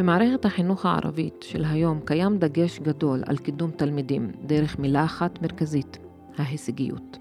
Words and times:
במערכת 0.00 0.44
החינוך 0.44 0.86
הערבית 0.86 1.42
של 1.42 1.64
היום 1.64 2.00
קיים 2.04 2.38
דגש 2.38 2.78
גדול 2.78 3.22
על 3.26 3.36
קידום 3.36 3.70
תלמידים 3.70 4.32
דרך 4.46 4.78
מילה 4.78 5.04
אחת 5.04 5.42
מרכזית, 5.42 5.98
ההישגיות. 6.38 7.18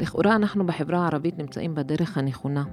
לכאורה 0.00 0.36
אנחנו 0.36 0.66
בחברה 0.66 0.98
הערבית 0.98 1.38
נמצאים 1.38 1.74
בדרך 1.74 2.18
הנכונה. 2.18 2.64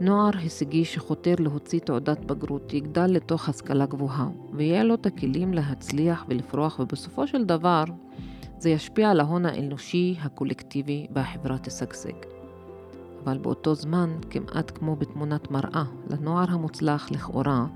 נוער 0.00 0.30
הישגי 0.38 0.84
שחותר 0.84 1.34
להוציא 1.38 1.80
תעודת 1.80 2.24
בגרות 2.24 2.72
יגדל 2.72 3.06
לתוך 3.06 3.48
השכלה 3.48 3.86
גבוהה, 3.86 4.28
ויהיה 4.52 4.84
לו 4.84 4.94
את 4.94 5.06
הכלים 5.06 5.54
להצליח 5.54 6.24
ולפרוח, 6.28 6.78
ובסופו 6.78 7.26
של 7.26 7.44
דבר 7.44 7.84
זה 8.58 8.70
ישפיע 8.70 9.10
על 9.10 9.20
ההון 9.20 9.46
האנושי 9.46 10.16
הקולקטיבי 10.22 11.06
והחברה 11.14 11.58
תשגשג. 11.58 12.16
אבל 13.24 13.38
באותו 13.38 13.74
זמן, 13.74 14.10
כמעט 14.30 14.78
כמו 14.78 14.96
בתמונת 14.96 15.50
מראה, 15.50 15.84
לנוער 16.10 16.50
המוצלח 16.50 17.10
לכאורה, 17.10 17.66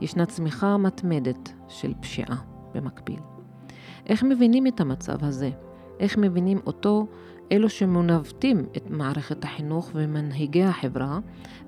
ישנה 0.00 0.26
צמיחה 0.26 0.76
מתמדת 0.76 1.52
של 1.68 1.94
פשיעה 2.00 2.36
במקביל. 2.74 3.20
איך 4.06 4.22
מבינים 4.22 4.66
את 4.66 4.80
המצב 4.80 5.24
הזה? 5.24 5.50
איך 6.00 6.18
מבינים 6.18 6.58
אותו 6.66 7.06
אלו 7.52 7.68
שמנווטים 7.68 8.66
את 8.76 8.90
מערכת 8.90 9.44
החינוך 9.44 9.90
ומנהיגי 9.94 10.64
החברה, 10.64 11.18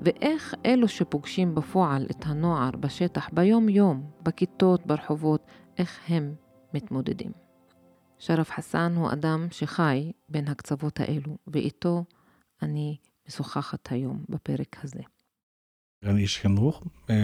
ואיך 0.03 0.55
אלו 0.67 0.89
שפוגשים 0.89 1.55
בפועל 1.55 2.07
את 2.11 2.27
הנוער 2.27 2.71
בשטח 2.71 3.29
ביום-יום, 3.33 4.11
בכיתות, 4.23 4.87
ברחובות, 4.87 5.47
איך 5.79 6.01
הם 6.09 6.35
מתמודדים. 6.75 7.33
שרף 8.19 8.51
חסן 8.51 8.93
הוא 8.97 9.13
אדם 9.13 9.47
שחי 9.51 10.13
בין 10.29 10.49
הקצוות 10.49 11.01
האלו, 11.01 11.37
ואיתו 11.47 12.05
אני 12.63 12.97
משוחחת 13.29 13.93
היום 13.93 14.25
בפרק 14.29 14.77
הזה. 14.85 15.01
אני 16.07 16.23
איש 16.23 16.39
חינוך, 16.39 16.83
אה, 17.11 17.17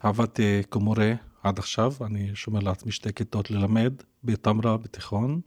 עבדתי 0.00 0.62
כמורה 0.70 1.12
עד 1.42 1.58
עכשיו, 1.58 1.92
אני 2.00 2.30
שומר 2.34 2.60
לעצמי 2.60 2.92
שתי 2.92 3.12
כיתות 3.12 3.50
ללמד 3.50 3.92
בתמרה 4.24 4.76
בתיכון, 4.76 5.40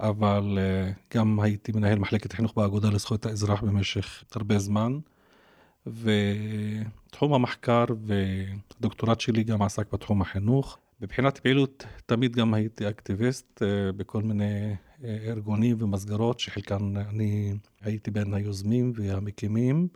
אבל 0.00 0.58
אה, 0.60 0.92
גם 1.14 1.40
הייתי 1.40 1.72
מנהל 1.72 1.98
מחלקת 1.98 2.32
חינוך 2.32 2.52
באגודה 2.56 2.90
לזכויות 2.90 3.26
האזרח 3.26 3.62
במשך 3.62 4.24
הרבה 4.34 4.58
זמן, 4.58 4.98
ותחום 5.86 7.34
המחקר 7.34 7.84
והדוקטורט 8.06 9.20
שלי 9.20 9.44
גם 9.44 9.62
עסק 9.62 9.92
בתחום 9.92 10.22
החינוך. 10.22 10.78
מבחינת 11.00 11.38
פעילות 11.38 11.86
תמיד 12.06 12.36
גם 12.36 12.54
הייתי 12.54 12.88
אקטיביסט 12.88 13.62
אה, 13.62 13.92
בכל 13.92 14.22
מיני 14.22 14.74
ארגונים 15.04 15.76
ומסגרות 15.80 16.40
שחלקן 16.40 16.96
אני 16.96 17.52
הייתי 17.82 18.10
בין 18.10 18.34
היוזמים 18.34 18.92
והמקימים. 18.94 19.88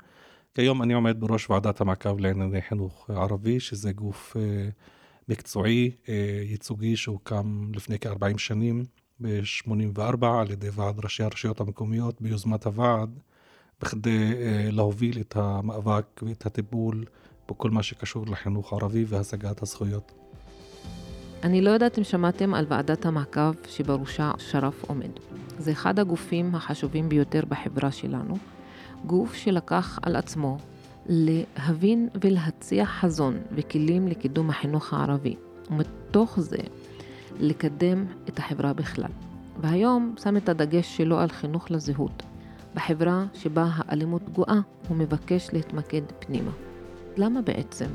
כיום 0.55 0.83
אני 0.83 0.93
עומד 0.93 1.17
בראש 1.21 1.51
ועדת 1.51 1.81
המעקב 1.81 2.19
לענייני 2.19 2.63
חינוך 2.63 3.11
ערבי, 3.11 3.61
שזה 3.61 3.93
גוף 3.93 4.37
אה, 4.37 4.69
מקצועי, 5.29 5.91
אה, 6.09 6.43
ייצוגי, 6.45 6.97
שהוקם 6.97 7.71
לפני 7.75 7.99
כ-40 7.99 8.39
שנים, 8.39 8.85
ב-84, 9.21 10.27
על 10.27 10.51
ידי 10.51 10.69
ועד 10.73 11.05
ראשי 11.05 11.23
הרשויות 11.23 11.61
המקומיות, 11.61 12.21
ביוזמת 12.21 12.67
הוועד, 12.67 13.19
בכדי 13.81 14.33
אה, 14.33 14.69
להוביל 14.71 15.21
את 15.21 15.37
המאבק 15.37 16.23
ואת 16.23 16.47
הטיפול 16.47 17.05
בכל 17.51 17.71
מה 17.71 17.83
שקשור 17.83 18.27
לחינוך 18.27 18.73
ערבי 18.73 19.05
והשגת 19.09 19.63
הזכויות. 19.63 20.13
אני 21.43 21.61
לא 21.61 21.71
יודעת 21.71 21.99
אם 21.99 22.05
שמעתם 22.05 22.55
על 22.55 22.67
ועדת 22.69 23.07
המעקב 23.07 23.53
שבראשה 23.69 24.33
שרף 24.39 24.85
עומד. 24.85 25.11
זה 25.59 25.73
אחד 25.73 25.99
הגופים 25.99 26.55
החשובים 26.55 27.09
ביותר 27.09 27.45
בחברה 27.49 27.93
שלנו. 27.93 28.39
גוף 29.07 29.35
שלקח 29.35 29.99
על 30.03 30.17
עצמו 30.17 30.59
להבין 31.07 32.09
ולהציע 32.25 32.85
חזון 32.87 33.39
וכלים 33.53 34.09
לקידום 34.09 34.51
החינוך 34.51 34.95
הערבי, 34.95 35.37
ומתוך 35.71 36.41
זה 36.41 36.59
לקדם 37.41 38.05
את 38.29 38.39
החברה 38.39 38.73
בכלל. 38.73 39.11
והיום 39.61 40.15
שם 40.23 40.37
את 40.37 40.49
הדגש 40.49 40.97
שלו 40.97 41.19
על 41.19 41.29
חינוך 41.29 41.71
לזהות. 41.71 42.23
בחברה 42.75 43.25
שבה 43.35 43.69
האלימות 43.77 44.29
גואה, 44.29 44.61
הוא 44.89 44.97
מבקש 44.97 45.49
להתמקד 45.53 46.03
פנימה. 46.19 46.51
למה 47.17 47.43
בעצם? 47.43 47.87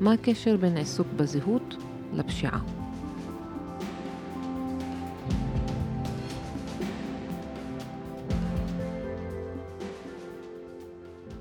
מה 0.00 0.12
הקשר 0.12 0.56
בין 0.56 0.76
עיסוק 0.76 1.06
בזהות 1.16 1.76
לפשיעה? 2.12 2.75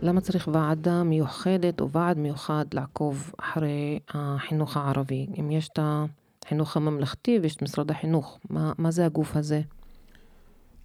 למה 0.06 0.22
צריך 0.22 0.50
ועדה 0.52 1.04
מיוחדת 1.04 1.82
או 1.82 1.92
ועד 1.92 2.18
מיוחד 2.18 2.66
לעקוב 2.74 3.32
אחרי 3.38 4.00
החינוך 4.10 4.78
הערבי? 4.78 5.28
אם 5.40 5.52
יש 5.52 5.70
את 5.74 5.80
החינוך 6.46 6.78
הממלכתי 6.78 7.40
ויש 7.42 7.56
את 7.56 7.62
משרד 7.62 7.92
החינוך, 7.92 8.40
מה, 8.50 8.74
מה 8.78 8.92
זה 8.92 9.06
הגוף 9.06 9.36
הזה? 9.36 9.62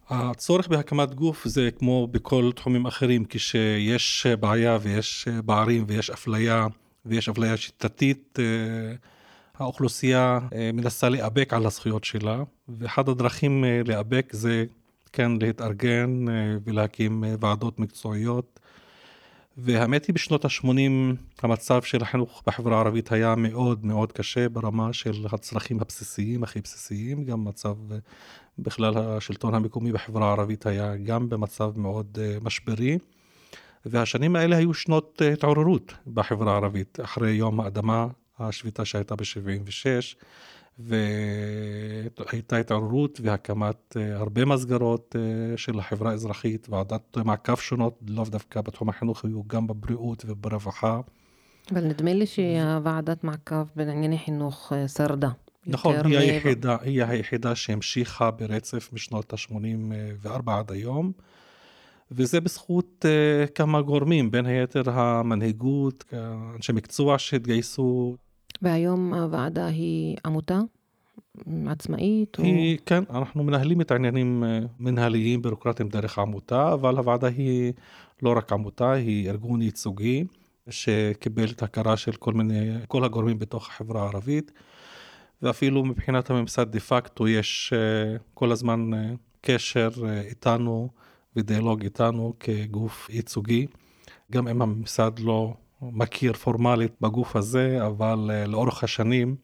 הצורך 0.09 0.69
בהקמת 0.69 1.15
גוף 1.15 1.49
זה 1.49 1.71
כמו 1.79 2.07
בכל 2.07 2.51
תחומים 2.57 2.87
אחרים, 2.87 3.25
כשיש 3.29 4.27
בעיה 4.41 4.79
ויש 4.83 5.29
פערים 5.47 5.85
ויש 5.87 6.11
אפליה 6.11 6.67
ויש 7.07 7.29
אפליה 7.29 7.57
שיטתית, 7.57 8.39
אה, 8.39 8.95
האוכלוסייה 9.59 10.39
אה, 10.53 10.71
מנסה 10.73 11.09
להיאבק 11.09 11.55
על 11.55 11.67
הזכויות 11.67 12.05
שלה, 12.05 12.43
ואחד 12.69 13.09
הדרכים 13.09 13.65
אה, 13.65 13.81
להיאבק 13.87 14.33
זה 14.33 14.65
כן 15.13 15.33
להתארגן 15.41 16.25
ולהקים 16.65 17.25
ועדות 17.41 17.79
מקצועיות 17.79 18.61
והאמת 19.63 20.05
היא 20.05 20.15
בשנות 20.15 20.45
ה-80 20.45 21.17
המצב 21.43 21.83
של 21.83 22.03
החינוך 22.03 22.43
בחברה 22.47 22.77
הערבית 22.77 23.13
היה 23.13 23.35
מאוד 23.35 23.85
מאוד 23.85 24.13
קשה 24.13 24.49
ברמה 24.49 24.93
של 24.93 25.27
הצרכים 25.33 25.81
הבסיסיים, 25.81 26.43
הכי 26.43 26.61
בסיסיים, 26.61 27.25
גם 27.25 27.45
מצב 27.45 27.75
בכלל 28.59 28.99
השלטון 28.99 29.55
המקומי 29.55 29.93
בחברה 29.93 30.29
הערבית 30.29 30.67
היה 30.67 30.97
גם 30.97 31.29
במצב 31.29 31.73
מאוד 31.77 32.19
uh, 32.19 32.45
משברי. 32.45 32.99
והשנים 33.87 34.37
האלה 34.37 34.57
היו 34.57 34.75
שנות 34.75 35.23
uh, 35.23 35.33
התעוררות 35.33 35.93
בחברה 36.07 36.53
הערבית, 36.53 36.99
אחרי 37.03 37.31
יום 37.31 37.61
האדמה, 37.61 38.07
השביתה 38.39 38.85
שהייתה 38.85 39.17
ב-76, 39.17 40.17
והייתה 40.83 42.57
התעוררות 42.57 43.21
והקמת 43.23 43.97
אה, 43.97 44.17
הרבה 44.17 44.45
מסגרות 44.45 45.17
אה, 45.19 45.57
של 45.57 45.79
החברה 45.79 46.11
האזרחית, 46.11 46.69
ועדת 46.69 47.17
מעקב 47.17 47.57
שונות, 47.57 47.99
לאו 48.09 48.25
דווקא 48.25 48.61
בתחום 48.61 48.89
החינוך, 48.89 49.25
היו 49.25 49.43
גם 49.47 49.67
בבריאות 49.67 50.25
וברווחה. 50.27 51.01
אבל 51.73 51.85
נדמה 51.85 52.15
לי 52.15 52.27
שהוועדת 52.27 53.25
מעקב 53.25 53.65
בענייני 53.77 54.19
חינוך 54.19 54.73
אה, 54.73 54.89
שרדה. 54.89 55.31
נכון, 55.67 55.95
היא. 56.05 56.19
היחידה, 56.19 56.77
היא 56.83 57.05
היחידה 57.05 57.55
שהמשיכה 57.55 58.31
ברצף 58.31 58.93
משנות 58.93 59.33
ה-84 59.33 60.51
עד 60.51 60.73
היום. 60.73 61.13
וזה 62.13 62.41
בזכות 62.41 63.05
uh, 63.05 63.51
כמה 63.51 63.83
גורמים, 63.83 64.31
בין 64.31 64.47
היתר 64.47 64.91
המנהיגות, 64.91 66.05
אנשי 66.57 66.73
מקצוע 66.73 67.19
שהתגייסו 67.19 68.17
והיום 68.63 69.15
הוועדה 69.15 69.67
היא 69.67 70.17
עמותה? 70.27 70.61
עצמאית? 71.67 72.37
היא, 72.37 72.79
או... 72.79 72.83
כן, 72.87 73.05
אנחנו 73.11 73.45
מנהלים 73.45 73.81
את 73.81 73.91
העניינים 73.91 74.45
אה, 74.45 74.61
מנהליים 74.81 75.43
בירוקרטיים 75.43 75.89
דרך 75.89 76.19
העמותה, 76.19 76.73
אבל 76.73 76.97
הוועדה 76.97 77.27
היא 77.27 77.73
לא 78.23 78.35
רק 78.37 78.53
עמותה, 78.53 78.93
היא 78.93 79.31
ארגון 79.31 79.63
ייצוגי 79.63 80.25
שקיבל 80.69 81.51
את 81.51 81.63
ההכרה 81.63 81.97
של 81.97 82.13
כל 82.13 82.33
מיני, 82.33 82.71
כל 82.89 83.05
הגורמים 83.05 83.39
בתוך 83.39 83.69
החברה 83.69 84.03
הערבית, 84.03 84.53
ואפילו 85.43 85.85
מבחינת 85.85 86.31
הממסד 86.31 86.73
דה 86.73 86.81
פקטו 86.81 87.29
יש 87.29 87.73
אה, 87.77 88.17
כל 88.35 88.53
הזמן 88.53 88.95
אה, 88.95 89.11
קשר 89.41 89.91
איתנו 90.29 90.89
ודיאלוג 91.37 91.83
איתנו 91.83 92.33
כגוף 92.41 93.11
ייצוגי, 93.11 93.67
גם 94.33 94.49
אם 94.49 94.63
הממסד 94.63 95.13
לא 95.19 95.55
מכיר 95.83 96.33
פורמלית 96.33 96.93
בגוף 97.01 97.37
הזה, 97.37 97.87
אבל 97.87 98.31
uh, 98.31 98.49
לאורך 98.49 98.85
השנים, 98.85 99.37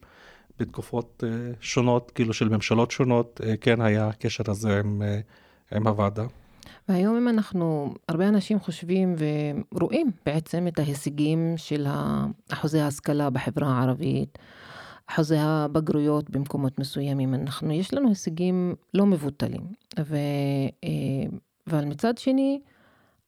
בתקופות 0.59 1.25
uh, 1.27 1.57
שונות, 1.61 2.11
כאילו 2.11 2.33
של 2.33 2.49
ממשלות 2.49 2.91
שונות, 2.91 3.41
uh, 3.41 3.57
כן 3.61 3.81
היה 3.81 4.09
הקשר 4.09 4.45
הזה 4.49 4.81
עם, 4.81 5.03
עם 5.73 5.87
הוועדה. 5.87 6.25
והיום 6.89 7.17
אם 7.17 7.29
אנחנו, 7.29 7.95
הרבה 8.09 8.29
אנשים 8.29 8.61
חושבים 8.61 9.15
ורואים 9.75 10.11
בעצם 10.27 10.69
את 10.69 10.79
ההישגים 10.79 11.55
של 11.57 11.87
אחוזי 12.53 12.81
ההשכלה 12.81 13.31
בחברה 13.31 13.69
הערבית, 13.69 14.39
אחוזי 15.07 15.37
הבגרויות 15.39 16.31
במקומות 16.31 16.79
מסוימים, 16.79 17.35
אנחנו, 17.35 17.73
יש 17.73 17.95
לנו 17.95 18.09
הישגים 18.09 18.75
לא 18.95 19.07
מבוטלים. 19.07 19.61
ו, 20.01 20.17
אבל 21.67 21.85
מצד 21.85 22.19
שני, 22.19 22.61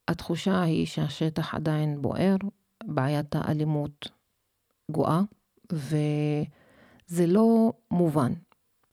התחושה 0.09 0.63
היא 0.63 0.87
שהשטח 0.87 1.55
עדיין 1.55 2.03
בוער, 2.03 2.37
בעיית 2.89 3.37
האלימות 3.37 4.09
גואה, 4.91 5.21
וזה 5.73 7.27
לא 7.27 7.73
מובן. 7.91 8.33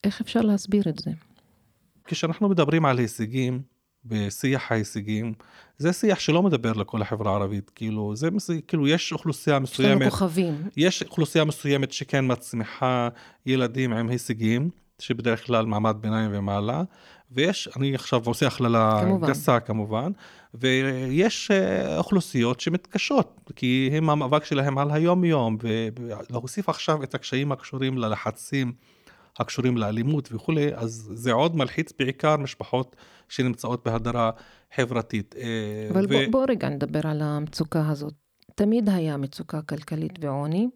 איך 0.03 0.21
אפשר 0.21 0.41
להסביר 0.41 0.83
את 0.89 0.99
זה? 0.99 1.11
כשאנחנו 2.05 2.49
מדברים 2.49 2.85
על 2.85 2.97
הישגים 2.97 3.61
בשיח 4.05 4.71
ההישגים, 4.71 5.33
זה 5.77 5.93
שיח 5.93 6.19
שלא 6.19 6.43
מדבר 6.43 6.73
לכל 6.73 7.01
החברה 7.01 7.31
הערבית, 7.31 7.69
כאילו, 7.69 8.15
זה. 8.15 8.29
כאילו, 8.67 8.87
יש 8.87 9.13
אוכלוסייה 9.13 9.59
מסוימת... 9.59 9.95
יש 9.95 10.01
לנו 10.01 10.11
כוכבים. 10.11 10.69
יש 10.77 11.03
אוכלוסייה 11.03 11.45
מסוימת 11.45 11.91
שכן 11.91 12.31
מצמיחה 12.31 13.09
ילדים 13.45 13.93
עם 13.93 14.09
הישגים, 14.09 14.69
שבדרך 14.99 15.45
כלל 15.45 15.65
מעמד 15.65 15.95
ביניים 15.99 16.31
ומעלה, 16.33 16.83
ויש, 17.35 17.69
אני 17.77 17.95
עכשיו 17.95 18.21
עושה 18.25 18.47
הכללה 18.47 19.01
כמובן. 19.01 19.27
גסה 19.27 19.59
כמובן, 19.59 20.11
ויש 20.53 21.51
אה, 21.51 21.97
אוכלוסיות 21.97 22.59
שמתקשות, 22.59 23.51
כי 23.55 23.89
הם 23.93 24.09
המאבק 24.09 24.45
שלהם 24.45 24.77
על 24.77 24.91
היום-יום, 24.91 25.57
ולהוסיף 25.61 26.69
עכשיו 26.69 27.03
את 27.03 27.15
הקשיים 27.15 27.51
הקשורים 27.51 27.97
ללחצים 27.97 28.73
הקשורים 29.39 29.77
לאלימות 29.77 30.29
וכולי, 30.31 30.75
אז 30.75 31.09
זה 31.13 31.31
עוד 31.31 31.55
מלחיץ 31.55 31.93
בעיקר 31.99 32.37
משפחות 32.37 32.95
שנמצאות 33.29 33.85
בהדרה 33.85 34.31
חברתית. 34.75 35.35
אה, 35.37 35.87
אבל 35.91 36.05
ו... 36.05 36.07
בוא, 36.09 36.19
בוא 36.31 36.45
רגע 36.49 36.69
נדבר 36.69 37.07
על 37.07 37.21
המצוקה 37.21 37.89
הזאת. 37.89 38.13
תמיד 38.55 38.89
היה 38.89 39.17
מצוקה 39.17 39.61
כלכלית 39.61 40.19
ועוני, 40.21 40.67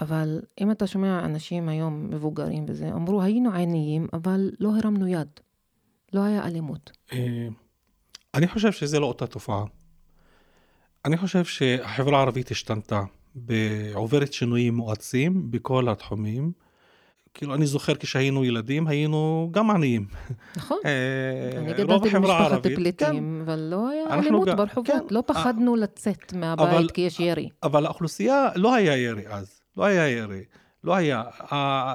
אבל 0.00 0.40
אם 0.60 0.70
אתה 0.70 0.86
שומע 0.86 1.24
אנשים 1.24 1.68
היום 1.68 2.10
מבוגרים 2.10 2.64
וזה, 2.68 2.88
אמרו 2.88 3.22
היינו 3.22 3.52
עניים, 3.52 4.06
אבל 4.12 4.50
לא 4.60 4.72
הרמנו 4.76 5.06
יד. 5.06 5.28
לא 6.12 6.20
היה 6.20 6.46
אלימות. 6.46 6.90
אה, 7.12 7.48
אני 8.34 8.48
חושב 8.48 8.72
שזה 8.72 9.00
לא 9.00 9.06
אותה 9.06 9.26
תופעה. 9.26 9.64
אני 11.04 11.16
חושב 11.16 11.44
שהחברה 11.44 12.18
הערבית 12.18 12.50
השתנתה, 12.50 13.02
עוברת 13.94 14.32
שינויים 14.32 14.74
מואצים 14.74 15.50
בכל 15.50 15.88
התחומים. 15.88 16.52
כאילו, 17.34 17.54
אני 17.54 17.66
זוכר 17.66 17.94
כשהיינו 17.94 18.44
ילדים, 18.44 18.86
היינו 18.86 19.48
גם 19.50 19.70
עניים. 19.70 20.06
נכון. 20.56 20.78
אה, 20.84 21.58
אני 21.58 21.72
גדלתי 21.72 22.08
במשפחת 22.08 22.62
פליטים, 22.62 23.08
כן. 23.08 23.40
אבל 23.44 23.58
לא 23.58 23.88
היה 23.88 24.14
אלימות 24.14 24.48
ברחובות, 24.48 24.86
כן. 24.86 24.98
לא 25.10 25.22
פחדנו 25.26 25.76
לצאת 25.76 26.32
מהבית 26.32 26.90
כי 26.90 27.00
יש 27.00 27.20
ירי. 27.20 27.48
אבל 27.62 27.86
האוכלוסייה, 27.86 28.48
לא 28.56 28.74
היה 28.74 28.96
ירי 28.96 29.22
אז, 29.28 29.60
לא 29.76 29.84
היה 29.84 30.08
ירי. 30.08 30.44
לא 30.84 30.94
היה, 30.94 31.22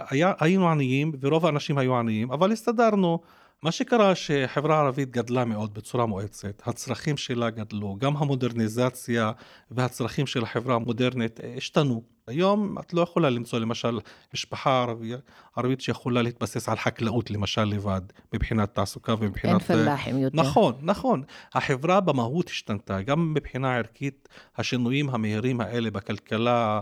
היה, 0.10 0.34
היינו 0.40 0.70
עניים 0.70 1.12
ורוב 1.20 1.46
האנשים 1.46 1.78
היו 1.78 1.98
עניים, 1.98 2.32
אבל 2.32 2.52
הסתדרנו. 2.52 3.20
מה 3.66 3.72
שקרה 3.72 4.16
שחברה 4.16 4.78
הערבית 4.78 5.12
גדלה 5.12 5.46
מאוד 5.46 5.74
בצורה 5.74 6.06
מואצת, 6.06 6.62
הצרכים 6.66 7.18
שלה 7.18 7.50
גדלו, 7.50 7.96
גם 8.00 8.18
המודרניזציה 8.18 9.32
והצרכים 9.72 10.28
של 10.28 10.44
החברה 10.44 10.76
המודרנית 10.76 11.40
אה, 11.40 11.54
השתנו. 11.58 12.04
היום 12.28 12.76
את 12.80 12.94
לא 12.94 13.02
יכולה 13.02 13.30
למצוא 13.30 13.60
למשל 13.60 14.00
משפחה 14.34 14.82
ערבית, 14.82 15.20
ערבית 15.56 15.82
שיכולה 15.82 16.22
להתבסס 16.22 16.70
על 16.70 16.78
חקלאות 16.78 17.32
למשל 17.32 17.64
לבד, 17.64 18.02
מבחינת 18.34 18.76
תעסוקה 18.76 19.16
ומבחינת... 19.20 19.72
אין 19.72 19.84
פלאחים 19.84 20.18
יותר. 20.18 20.38
נכון, 20.38 20.76
נכון. 20.82 21.24
החברה 21.54 22.00
במהות 22.00 22.50
השתנתה, 22.50 23.02
גם 23.02 23.34
מבחינה 23.34 23.76
ערכית, 23.76 24.30
השינויים 24.58 25.10
המהירים 25.10 25.62
האלה 25.62 25.92
בכלכלה, 25.92 26.80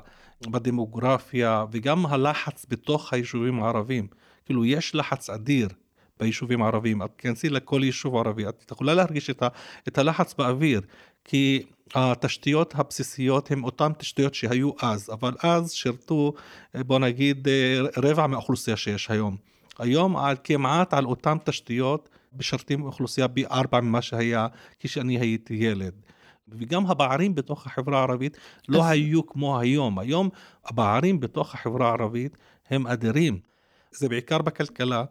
בדמוגרפיה, 0.47 1.65
וגם 1.71 2.05
הלחץ 2.05 2.65
בתוך 2.69 3.13
היישובים 3.13 3.63
הערבים. 3.63 4.07
כאילו, 4.45 4.65
יש 4.65 4.95
לחץ 4.95 5.29
אדיר. 5.29 5.67
ביישובים 6.19 6.61
הערביים, 6.61 7.01
את 7.01 7.09
תיכנסי 7.15 7.49
לכל 7.49 7.81
יישוב 7.83 8.15
ערבי, 8.15 8.47
את 8.47 8.71
יכולה 8.71 8.93
להרגיש 8.93 9.29
את, 9.29 9.43
ה, 9.43 9.47
את 9.87 9.97
הלחץ 9.97 10.33
באוויר, 10.33 10.81
כי 11.25 11.63
התשתיות 11.95 12.73
הבסיסיות 12.77 13.51
הן 13.51 13.63
אותן 13.63 13.91
תשתיות 13.97 14.35
שהיו 14.35 14.71
אז, 14.81 15.09
אבל 15.09 15.33
אז 15.43 15.71
שירתו, 15.71 16.33
בוא 16.75 16.99
נגיד, 16.99 17.47
רבע 17.97 18.27
מהאוכלוסייה 18.27 18.77
שיש 18.77 19.09
היום. 19.09 19.37
היום 19.79 20.17
על, 20.17 20.35
כמעט 20.43 20.93
על 20.93 21.05
אותן 21.05 21.37
תשתיות 21.43 22.09
משרתים 22.37 22.83
אוכלוסייה 22.83 23.27
פי 23.27 23.45
ארבע 23.45 23.81
ממה 23.81 24.01
שהיה 24.01 24.47
כשאני 24.79 25.19
הייתי 25.19 25.53
ילד. 25.53 25.93
וגם 26.47 26.85
הפערים 26.85 27.35
בתוך 27.35 27.65
החברה 27.65 27.99
הערבית 27.99 28.37
לא 28.69 28.85
היו 28.85 29.27
כמו 29.27 29.59
היום. 29.59 29.99
היום 29.99 30.29
הפערים 30.65 31.19
בתוך 31.19 31.53
החברה 31.53 31.89
הערבית 31.89 32.37
הם 32.69 32.87
אדירים. 32.87 33.39
זה 33.91 34.09
בעיקר 34.09 34.37
בכלכלה. 34.37 35.03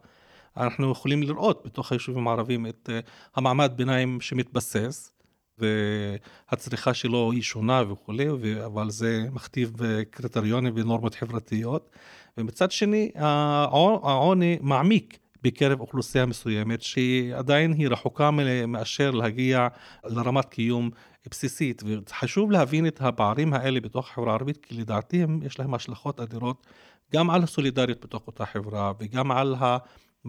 אנחנו 0.57 0.91
יכולים 0.91 1.23
לראות 1.23 1.61
בתוך 1.65 1.91
היישובים 1.91 2.27
הערביים 2.27 2.67
את 2.67 2.89
אה, 2.93 2.99
המעמד 3.35 3.73
ביניים 3.75 4.21
שמתבסס, 4.21 5.13
והצריכה 5.57 6.93
שלו 6.93 7.31
היא 7.31 7.41
שונה 7.41 7.83
וכולי, 7.91 8.27
אבל 8.65 8.89
זה 8.89 9.25
מכתיב 9.31 9.83
אה, 9.83 10.05
קריטריונים 10.05 10.73
ונורמות 10.75 11.15
חברתיות. 11.15 11.89
ומצד 12.37 12.71
שני, 12.71 13.11
העוני 13.15 14.57
מעמיק 14.61 15.17
בקרב 15.41 15.79
אוכלוסייה 15.79 16.25
מסוימת, 16.25 16.81
שעדיין 16.81 17.73
היא 17.73 17.87
רחוקה 17.87 18.31
מאשר 18.67 19.11
להגיע 19.11 19.67
לרמת 20.03 20.45
קיום 20.45 20.89
בסיסית. 21.29 21.83
וחשוב 21.85 22.51
להבין 22.51 22.87
את 22.87 23.01
הפערים 23.01 23.53
האלה 23.53 23.79
בתוך 23.79 24.09
החברה 24.09 24.31
הערבית, 24.31 24.57
כי 24.57 24.75
לדעתי 24.75 25.25
יש 25.41 25.59
להם 25.59 25.73
השלכות 25.73 26.19
אדירות 26.19 26.67
גם 27.13 27.29
על 27.29 27.43
הסולידריות 27.43 28.05
בתוך 28.05 28.27
אותה 28.27 28.45
חברה, 28.45 28.91
וגם 28.99 29.31
על. 29.31 29.55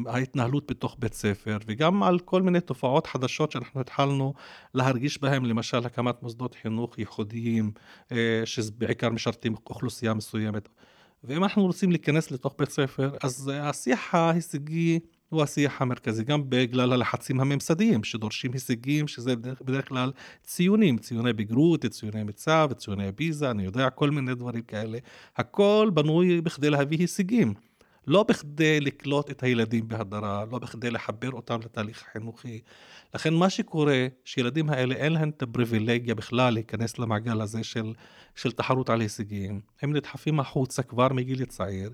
ההתנהלות 0.06 0.70
בתוך 0.70 0.96
בית 0.98 1.14
ספר, 1.14 1.58
וגם 1.66 2.02
על 2.02 2.18
כל 2.18 2.42
מיני 2.42 2.60
תופעות 2.60 3.06
חדשות 3.06 3.50
שאנחנו 3.52 3.80
התחלנו 3.80 4.34
להרגיש 4.74 5.20
בהן, 5.20 5.44
למשל 5.44 5.86
הקמת 5.86 6.22
מוסדות 6.22 6.54
חינוך 6.62 6.98
ייחודיים, 6.98 7.70
אה, 8.12 8.42
שבעיקר 8.44 9.10
משרתים 9.10 9.54
אוכלוסייה 9.66 10.14
מסוימת. 10.14 10.68
ואם 11.24 11.44
אנחנו 11.44 11.66
רוצים 11.66 11.90
להיכנס 11.90 12.30
לתוך 12.30 12.54
בית 12.58 12.70
ספר, 12.70 13.10
אז 13.22 13.50
השיח 13.54 14.14
ההישגי 14.14 15.00
הוא 15.28 15.42
השיח 15.42 15.82
המרכזי, 15.82 16.24
גם 16.24 16.50
בגלל 16.50 16.92
הלחצים 16.92 17.40
הממסדיים 17.40 18.04
שדורשים 18.04 18.52
הישגים, 18.52 19.08
שזה 19.08 19.36
בדרך 19.36 19.88
כלל 19.88 20.12
ציונים, 20.42 20.98
ציוני 20.98 21.32
בגרות, 21.32 21.86
ציוני 21.86 22.22
מצב, 22.22 22.70
ציוני 22.76 23.12
ביזה, 23.12 23.50
אני 23.50 23.64
יודע, 23.64 23.90
כל 23.90 24.10
מיני 24.10 24.34
דברים 24.34 24.62
כאלה. 24.62 24.98
הכל 25.36 25.90
בנוי 25.94 26.40
בכדי 26.40 26.70
להביא 26.70 26.98
הישגים. 26.98 27.54
לא 28.06 28.22
בכדי 28.22 28.80
לקלוט 28.80 29.30
את 29.30 29.42
הילדים 29.42 29.88
בהדרה, 29.88 30.44
לא 30.52 30.58
בכדי 30.58 30.90
לחבר 30.90 31.30
אותם 31.30 31.60
לתהליך 31.64 32.02
החינוכי. 32.08 32.60
לכן 33.14 33.34
מה 33.34 33.50
שקורה, 33.50 34.06
שילדים 34.24 34.70
האלה 34.70 34.94
אין 34.94 35.12
להם 35.12 35.28
את 35.28 35.42
הפריבילגיה 35.42 36.14
בכלל 36.14 36.54
להיכנס 36.54 36.98
למעגל 36.98 37.40
הזה 37.40 37.64
של, 37.64 37.92
של 38.34 38.52
תחרות 38.52 38.90
על 38.90 39.00
הישגים. 39.00 39.60
הם 39.82 39.96
נדחפים 39.96 40.40
החוצה 40.40 40.82
כבר 40.82 41.08
מגיל 41.12 41.44
צעיר, 41.44 41.90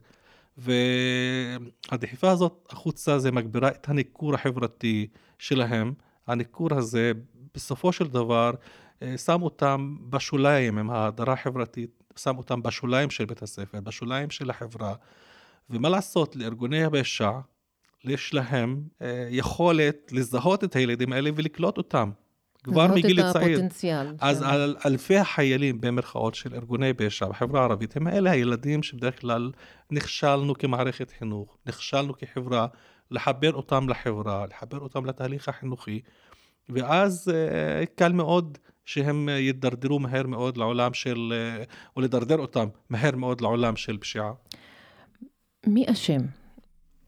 והדחיפה 0.58 2.30
הזאת 2.30 2.68
החוצה 2.70 3.18
זה 3.18 3.32
מגבירה 3.32 3.68
את 3.68 3.88
הניכור 3.88 4.34
החברתי 4.34 5.06
שלהם. 5.38 5.94
הניכור 6.26 6.68
הזה 6.74 7.12
בסופו 7.54 7.92
של 7.92 8.06
דבר 8.06 8.50
אה, 9.02 9.18
שם 9.18 9.42
אותם 9.42 9.96
בשוליים 10.10 10.78
עם 10.78 10.90
ההדרה 10.90 11.32
החברתית, 11.32 12.02
שם 12.16 12.38
אותם 12.38 12.62
בשוליים 12.62 13.10
של 13.10 13.24
בית 13.24 13.42
הספר, 13.42 13.80
בשוליים 13.80 14.30
של 14.30 14.50
החברה. 14.50 14.94
ומה 15.70 15.88
לעשות, 15.88 16.36
לארגוני 16.36 16.84
הפשע 16.84 17.30
יש 18.04 18.34
להם 18.34 18.82
אה, 19.02 19.28
יכולת 19.30 20.12
לזהות 20.12 20.64
את 20.64 20.76
הילדים 20.76 21.12
האלה 21.12 21.30
ולקלוט 21.34 21.78
אותם. 21.78 22.10
כבר 22.62 22.86
מגיל 22.86 23.02
צעיר. 23.02 23.26
לזהות 23.26 23.36
את 23.36 23.42
הפוטנציאל. 23.42 24.14
אז 24.20 24.40
כן. 24.40 24.46
על 24.46 24.76
אלפי 24.86 25.16
החיילים 25.16 25.80
במרכאות 25.80 26.34
של 26.34 26.54
ארגוני 26.54 26.94
פשע 26.94 27.26
בחברה 27.26 27.60
הערבית, 27.60 27.96
הם 27.96 28.08
אלה 28.08 28.30
הילדים 28.30 28.82
שבדרך 28.82 29.20
כלל 29.20 29.50
נכשלנו 29.90 30.54
כמערכת 30.54 31.10
חינוך, 31.18 31.56
נכשלנו 31.66 32.14
כחברה, 32.18 32.66
לחבר 33.10 33.52
אותם 33.52 33.88
לחברה, 33.88 34.46
לחבר 34.46 34.78
אותם 34.78 35.06
לתהליך 35.06 35.48
החינוכי, 35.48 36.00
ואז 36.68 37.32
אה, 37.34 37.86
קל 37.86 38.12
מאוד 38.12 38.58
שהם 38.84 39.28
יידרדרו 39.28 39.98
מהר 39.98 40.26
מאוד 40.26 40.56
לעולם 40.56 40.94
של, 40.94 41.32
אה, 41.36 41.64
או 41.96 42.00
לדרדר 42.00 42.38
אותם 42.38 42.68
מהר 42.90 43.16
מאוד 43.16 43.40
לעולם 43.40 43.76
של 43.76 43.98
פשיעה. 43.98 44.32
מי 45.66 45.84
אשם? 45.92 46.20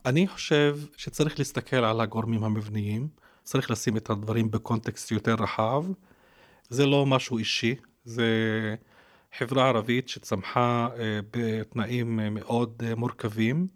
אני 0.06 0.28
חושב 0.28 0.78
שצריך 0.97 1.38
להסתכל 1.38 1.76
על 1.76 2.00
הגורמים 2.00 2.44
המבניים, 2.44 3.09
צריך 3.42 3.71
לשים 3.71 3.97
את 3.97 4.11
הדברים 4.11 4.50
בקונטקסט 4.50 5.11
יותר 5.11 5.35
רחב. 5.35 5.85
זה 6.68 6.87
לא 6.87 7.06
משהו 7.06 7.38
אישי, 7.38 7.75
זה 8.04 8.26
חברה 9.38 9.68
ערבית 9.68 10.09
שצמחה 10.09 10.88
אה, 10.99 11.21
בתנאים 11.30 12.21
אה, 12.21 12.30
מאוד 12.30 12.82
אה, 12.87 12.94
מורכבים. 12.94 13.66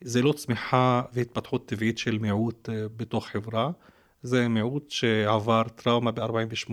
זה 0.00 0.22
לא 0.22 0.32
צמיחה 0.32 1.02
והתפתחות 1.12 1.68
טבעית 1.68 1.98
של 1.98 2.18
מיעוט 2.18 2.68
בתוך 2.96 3.26
חברה, 3.26 3.70
זה 4.22 4.48
מיעוט 4.48 4.90
שעבר 4.90 5.62
טראומה 5.62 6.10
ב-48' 6.10 6.72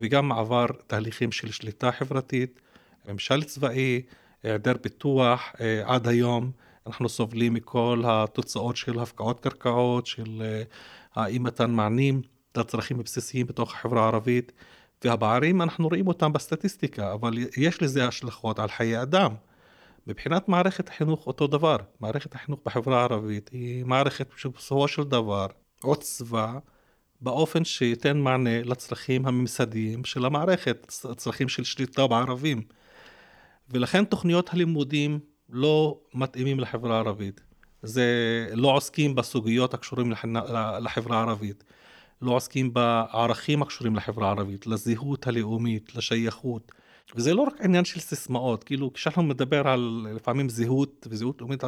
וגם 0.00 0.32
עבר 0.32 0.66
תהליכים 0.86 1.32
של 1.32 1.50
שליטה 1.50 1.92
חברתית, 1.92 2.60
ממשל 3.08 3.44
צבאי, 3.44 4.02
היעדר 4.42 4.72
פיתוח 4.80 5.52
עד 5.84 6.08
היום. 6.08 6.50
אנחנו 6.86 7.08
סובלים 7.08 7.54
מכל 7.54 8.02
התוצאות 8.06 8.76
של 8.76 8.98
הפקעות 8.98 9.40
קרקעות, 9.40 10.06
של 10.06 10.42
אה, 11.16 11.26
אי 11.26 11.38
מתן 11.38 11.70
מענים 11.70 12.22
לצרכים 12.56 13.00
הבסיסיים 13.00 13.46
בתוך 13.46 13.74
החברה 13.74 14.02
הערבית, 14.02 14.52
והפערים 15.04 15.62
אנחנו 15.62 15.88
רואים 15.88 16.08
אותם 16.08 16.32
בסטטיסטיקה, 16.32 17.12
אבל 17.12 17.32
יש 17.56 17.82
לזה 17.82 18.08
השלכות 18.08 18.58
על 18.58 18.68
חיי 18.68 19.02
אדם. 19.02 19.34
מבחינת 20.06 20.48
מערכת 20.48 20.88
החינוך 20.88 21.26
אותו 21.26 21.46
דבר, 21.46 21.76
מערכת 22.00 22.34
החינוך 22.34 22.60
בחברה 22.64 23.00
הערבית 23.00 23.50
היא 23.52 23.84
מערכת 23.84 24.28
שבסופו 24.36 24.88
של 24.88 25.02
דבר 25.02 25.46
עוצבה 25.82 26.58
באופן 27.20 27.64
שייתן 27.64 28.18
מענה 28.18 28.62
לצרכים 28.62 29.26
הממסדיים 29.26 30.04
של 30.04 30.24
המערכת, 30.24 30.86
צרכים 31.16 31.48
של 31.48 31.64
שליטה 31.64 32.06
בערבים. 32.06 32.62
ולכן 33.70 34.04
תוכניות 34.04 34.52
הלימודים 34.52 35.18
לא 35.50 35.98
מתאימים 36.14 36.60
לחברה 36.60 36.96
הערבית. 36.96 37.40
זה 37.82 38.04
לא 38.52 38.68
עוסקים 38.76 39.14
בסוגיות 39.14 39.74
הקשורים 39.74 40.12
לחברה 40.80 41.18
הערבית. 41.18 41.64
לא 42.22 42.30
עוסקים 42.32 42.74
בערכים 42.74 43.62
הקשורים 43.62 43.96
לחברה 43.96 44.28
הערבית, 44.28 44.66
לזהות 44.66 45.26
הלאומית, 45.26 45.94
לשייכות. 45.94 46.72
וזה 47.14 47.34
לא 47.34 47.42
רק 47.42 47.60
עניין 47.60 47.84
של 47.84 48.00
סיסמאות, 48.00 48.64
כאילו 48.64 48.92
כשאנחנו 48.92 49.22
מדבר 49.22 49.68
על 49.68 50.06
לפעמים 50.14 50.48
זהות 50.48 51.06
וזהות 51.10 51.40
לאומית, 51.40 51.64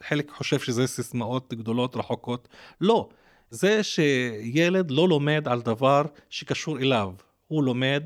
חלק 0.00 0.30
חושב 0.30 0.58
שזה 0.58 0.86
סיסמאות 0.86 1.54
גדולות, 1.54 1.96
רחוקות. 1.96 2.48
לא, 2.80 3.08
זה 3.50 3.82
שילד 3.82 4.90
לא 4.90 5.08
לומד 5.08 5.48
על 5.48 5.62
דבר 5.62 6.02
שקשור 6.30 6.78
אליו, 6.78 7.12
הוא 7.46 7.64
לומד 7.64 8.02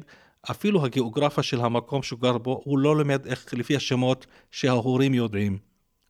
אפילו 0.51 0.85
הגיאוגרפיה 0.85 1.43
של 1.43 1.61
המקום 1.61 2.03
שהוא 2.03 2.21
גר 2.21 2.39
בו, 2.39 2.61
הוא 2.65 2.79
לא 2.79 2.97
לומד 2.97 3.27
איך 3.27 3.55
לפי 3.55 3.77
השמות 3.77 4.27
שההורים 4.51 5.15
יודעים. 5.15 5.59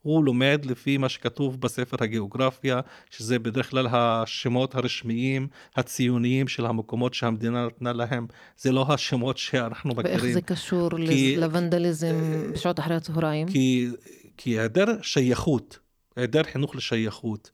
הוא 0.02 0.24
לומד 0.24 0.64
לפי 0.64 0.98
מה 0.98 1.08
שכתוב 1.08 1.60
בספר 1.60 1.96
הגיאוגרפיה, 2.00 2.80
שזה 3.10 3.38
בדרך 3.38 3.70
כלל 3.70 3.86
השמות 3.90 4.74
הרשמיים 4.74 5.48
הציוניים 5.76 6.48
של 6.48 6.66
המקומות 6.66 7.14
שהמדינה 7.14 7.66
נתנה 7.66 7.92
להם. 7.92 8.26
זה 8.58 8.72
לא 8.72 8.86
השמות 8.88 9.38
שאנחנו 9.38 9.94
מכירים. 9.94 10.20
ואיך 10.20 10.32
זה 10.34 10.40
קשור 10.40 10.90
כי, 10.96 11.36
לוונדליזם 11.36 12.16
בשעות 12.52 12.80
אחרי 12.80 12.96
הצהריים? 12.96 13.48
כי, 13.48 13.88
כי 14.36 14.50
היעדר 14.50 14.86
שייכות, 15.02 15.78
היעדר 16.16 16.42
חינוך 16.42 16.76
לשייכות, 16.76 17.50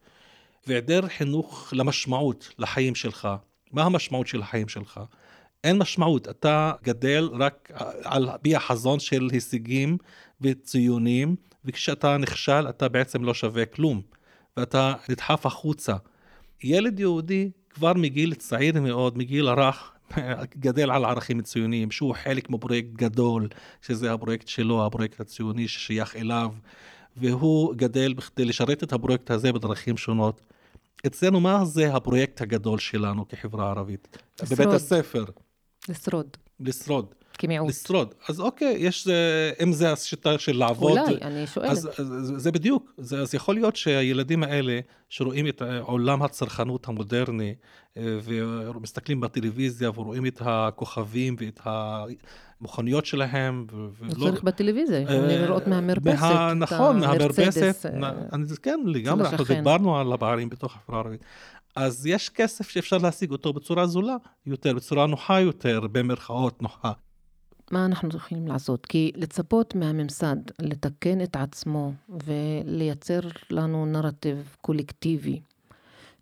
והיעדר 0.66 1.08
חינוך 1.08 1.72
למשמעות 1.76 2.48
לחיים 2.58 2.94
שלך. 2.94 3.28
מה 3.72 3.82
המשמעות 3.82 4.26
של 4.26 4.42
החיים 4.42 4.68
שלך? 4.68 5.00
אין 5.64 5.78
משמעות, 5.78 6.28
אתה 6.28 6.72
גדל 6.82 7.28
רק 7.32 7.70
על 8.04 8.28
פי 8.42 8.56
החזון 8.56 9.00
של 9.00 9.28
הישגים 9.32 9.98
וציונים, 10.40 11.36
וכשאתה 11.64 12.16
נכשל 12.16 12.68
אתה 12.68 12.88
בעצם 12.88 13.24
לא 13.24 13.34
שווה 13.34 13.66
כלום, 13.66 14.02
ואתה 14.56 14.94
נדחף 15.08 15.46
החוצה. 15.46 15.94
ילד 16.62 17.00
יהודי 17.00 17.50
כבר 17.70 17.92
מגיל 17.92 18.34
צעיר 18.34 18.80
מאוד, 18.80 19.18
מגיל 19.18 19.48
הרך, 19.48 19.92
גדל 20.64 20.90
על 20.90 21.04
ערכים 21.04 21.42
ציוניים, 21.42 21.90
שהוא 21.90 22.14
חלק 22.14 22.50
מפרויקט 22.50 22.92
גדול, 22.92 23.48
שזה 23.82 24.12
הפרויקט 24.12 24.48
שלו, 24.48 24.86
הפרויקט 24.86 25.20
הציוני 25.20 25.68
ששייך 25.68 26.16
אליו, 26.16 26.52
והוא 27.16 27.74
גדל 27.74 28.14
בכדי 28.14 28.44
לשרת 28.44 28.82
את 28.82 28.92
הפרויקט 28.92 29.30
הזה 29.30 29.52
בדרכים 29.52 29.96
שונות. 29.96 30.40
אצלנו 31.06 31.40
מה 31.40 31.64
זה 31.64 31.94
הפרויקט 31.94 32.40
הגדול 32.40 32.78
שלנו 32.78 33.28
כחברה 33.28 33.70
ערבית? 33.70 34.18
בבית 34.50 34.68
הספר. 34.68 35.24
לשרוד. 35.88 36.36
לשרוד. 36.60 37.14
כמיעוט. 37.38 37.68
לשרוד. 37.68 38.14
אז 38.28 38.40
אוקיי, 38.40 38.76
יש, 38.78 39.08
אם 39.62 39.72
זה 39.72 39.92
השיטה 39.92 40.38
של 40.38 40.56
לעבוד... 40.56 40.98
אולי, 40.98 41.16
אני 41.22 41.46
שואלת. 41.46 41.70
אז, 41.70 41.88
אז 41.98 42.32
זה 42.36 42.52
בדיוק. 42.52 42.92
זה, 42.98 43.20
אז 43.20 43.34
יכול 43.34 43.54
להיות 43.54 43.76
שהילדים 43.76 44.42
האלה, 44.42 44.80
שרואים 45.08 45.46
את 45.48 45.62
עולם 45.80 46.22
הצרכנות 46.22 46.88
המודרני, 46.88 47.54
אה, 47.96 48.18
ומסתכלים 48.74 49.20
בטלוויזיה 49.20 49.90
ורואים 49.90 50.26
את 50.26 50.42
הכוכבים 50.44 51.36
ואת 51.38 51.60
המכוניות 51.64 53.06
שלהם. 53.06 53.66
ולא... 53.98 54.30
צריך 54.30 54.42
בטלוויזיה, 54.42 54.98
יכולים 55.00 55.22
אה, 55.22 55.42
לראות 55.42 55.66
מהמרפסת. 55.66 56.22
מה, 56.22 56.54
נכון, 56.54 57.00
מהמרפסת. 57.00 57.86
אה, 58.02 58.10
כן, 58.62 58.80
לגמרי, 58.86 59.28
אנחנו 59.28 59.44
דיברנו 59.44 59.98
על 59.98 60.12
הפערים 60.12 60.48
בתוך 60.48 60.76
החברה 60.76 60.98
הערבית. 60.98 61.24
אז 61.76 62.06
יש 62.06 62.28
כסף 62.28 62.68
שאפשר 62.68 62.98
להשיג 62.98 63.30
אותו 63.30 63.52
בצורה 63.52 63.86
זולה 63.86 64.16
יותר, 64.46 64.74
בצורה 64.74 65.06
נוחה 65.06 65.40
יותר, 65.40 65.80
במרכאות 65.92 66.62
נוחה. 66.62 66.92
מה 67.70 67.84
אנחנו 67.84 68.08
יכולים 68.16 68.46
לעשות? 68.46 68.86
כי 68.86 69.12
לצפות 69.14 69.74
מהממסד 69.74 70.36
לתקן 70.58 71.20
את 71.20 71.36
עצמו 71.36 71.92
ולייצר 72.08 73.20
לנו 73.50 73.86
נרטיב 73.86 74.56
קולקטיבי 74.60 75.40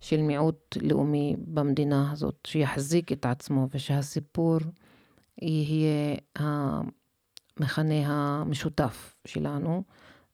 של 0.01 0.21
מיעוט 0.21 0.77
לאומי 0.81 1.35
במדינה 1.37 2.11
הזאת, 2.11 2.47
שיחזיק 2.47 3.11
את 3.11 3.25
עצמו 3.25 3.67
ושהסיפור 3.73 4.57
יהיה 5.41 6.15
המכנה 6.35 7.95
המשותף 8.05 9.15
שלנו, 9.25 9.83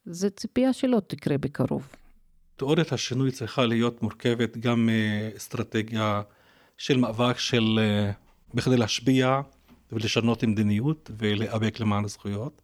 זה 0.05 0.29
ציפייה 0.29 0.73
שלא 0.73 1.01
תקרה 1.07 1.37
בקרוב. 1.37 1.87
תיאוריית 2.59 2.91
השינוי 2.91 3.31
צריכה 3.31 3.65
להיות 3.65 4.03
מורכבת 4.03 4.57
גם 4.57 4.89
מאסטרטגיה 4.89 6.21
של 6.77 6.97
מאבק 6.97 7.37
של 7.37 7.79
אה, 7.81 8.11
בכדי 8.53 8.77
להשפיע 8.77 9.41
ולשנות 9.91 10.43
מדיניות 10.43 11.11
ולהיאבק 11.17 11.79
למען 11.79 12.05
הזכויות. 12.05 12.61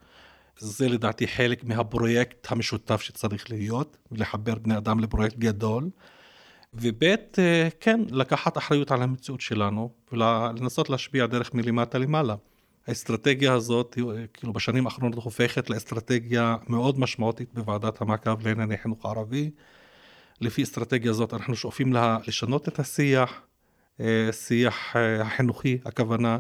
זה 0.57 0.89
לדעתי 0.89 1.27
חלק 1.27 1.63
מהפרויקט 1.63 2.51
המשותף 2.51 3.01
שצריך 3.01 3.49
להיות, 3.49 3.97
ולחבר 4.11 4.55
בני 4.55 4.77
אדם 4.77 4.99
לפרויקט 4.99 5.37
גדול. 5.37 5.89
וב' 6.73 7.03
אה, 7.37 7.67
כן, 7.79 8.01
לקחת 8.09 8.57
אחריות 8.57 8.91
על 8.91 9.01
המציאות 9.01 9.41
שלנו 9.41 9.89
ולנסות 10.11 10.89
להשפיע 10.89 11.25
דרך 11.25 11.53
מלמטה 11.53 11.97
למעלה. 11.97 12.35
האסטרטגיה 12.87 13.53
הזאת, 13.53 13.97
אה, 13.99 14.27
כאילו 14.33 14.53
בשנים 14.53 14.85
האחרונות 14.85 15.23
הופכת 15.23 15.69
לאסטרטגיה 15.69 16.55
מאוד 16.67 16.99
משמעותית 16.99 17.53
בוועדת 17.53 18.01
המעקב 18.01 18.47
לענייני 18.47 18.77
חינוך 18.77 19.05
ערבי. 19.05 19.51
לפי 20.41 20.63
אסטרטגיה 20.63 21.11
הזאת 21.11 21.33
אנחנו 21.33 21.55
שואפים 21.55 21.93
לה, 21.93 22.17
לשנות 22.27 22.67
את 22.67 22.79
השיח, 22.79 23.41
אה, 23.99 24.29
שיח 24.31 24.95
החינוכי, 25.19 25.77
הכוונה 25.85 26.37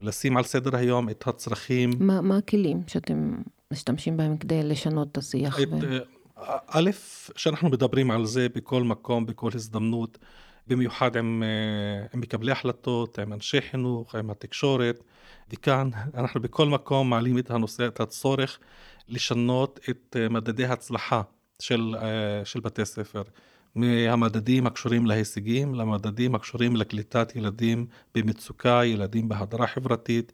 לשים 0.00 0.36
על 0.36 0.44
סדר 0.44 0.76
היום 0.76 1.08
את 1.08 1.26
הצרכים. 1.26 1.90
מה, 1.98 2.20
מה 2.20 2.36
הכלים 2.36 2.82
שאתם 2.86 3.34
משתמשים 3.72 4.16
בהם 4.16 4.36
כדי 4.36 4.62
לשנות 4.62 5.08
את 5.12 5.18
השיח? 5.18 5.60
את, 5.60 5.68
ו... 5.80 5.98
אה, 6.38 6.56
א', 6.66 6.90
שאנחנו 7.36 7.68
מדברים 7.68 8.10
על 8.10 8.26
זה 8.26 8.46
בכל 8.54 8.82
מקום, 8.82 9.26
בכל 9.26 9.50
הזדמנות, 9.54 10.18
במיוחד 10.66 11.16
עם, 11.16 11.42
אה, 11.42 12.06
עם 12.14 12.20
מקבלי 12.20 12.52
החלטות, 12.52 13.18
עם 13.18 13.32
אנשי 13.32 13.60
חינוך, 13.60 14.14
עם 14.14 14.30
התקשורת, 14.30 15.02
וכאן 15.50 15.90
אנחנו 16.14 16.40
בכל 16.40 16.66
מקום 16.66 17.10
מעלים 17.10 17.38
את 17.38 17.50
הנושא, 17.50 17.86
את 17.86 18.00
הצורך 18.00 18.58
לשנות 19.08 19.80
את 19.90 20.16
אה, 20.20 20.28
מדדי 20.28 20.64
ההצלחה 20.64 21.22
של, 21.58 21.94
של 22.44 22.60
בתי 22.60 22.84
ספר. 22.84 23.22
מהמדדים 23.74 24.66
הקשורים 24.66 25.06
להישגים 25.06 25.74
למדדים 25.74 26.34
הקשורים 26.34 26.76
לקליטת 26.76 27.36
ילדים 27.36 27.86
במצוקה, 28.14 28.84
ילדים 28.84 29.28
בהדרה 29.28 29.66
חברתית, 29.66 30.32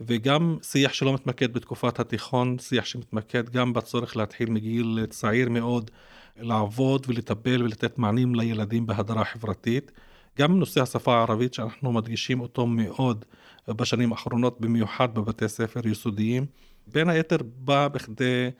וגם 0.00 0.56
שיח 0.62 0.92
שלא 0.92 1.14
מתמקד 1.14 1.52
בתקופת 1.52 2.00
התיכון, 2.00 2.58
שיח 2.58 2.84
שמתמקד 2.84 3.48
גם 3.50 3.72
בצורך 3.72 4.16
להתחיל 4.16 4.50
מגיל 4.50 5.06
צעיר 5.10 5.48
מאוד 5.48 5.90
לעבוד 6.36 7.06
ולטפל 7.08 7.62
ולתת 7.62 7.98
מענים 7.98 8.34
לילדים 8.34 8.86
בהדרה 8.86 9.24
חברתית. 9.24 9.92
גם 10.38 10.58
נושא 10.58 10.82
השפה 10.82 11.16
הערבית 11.16 11.54
שאנחנו 11.54 11.92
מדגישים 11.92 12.40
אותו 12.40 12.66
מאוד 12.66 13.24
בשנים 13.68 14.12
האחרונות, 14.12 14.60
במיוחד 14.60 15.14
בבתי 15.14 15.48
ספר 15.48 15.88
יסודיים, 15.88 16.46
בין 16.86 17.08
היתר 17.08 17.36
בא 17.42 17.88
בכדי 17.88 18.50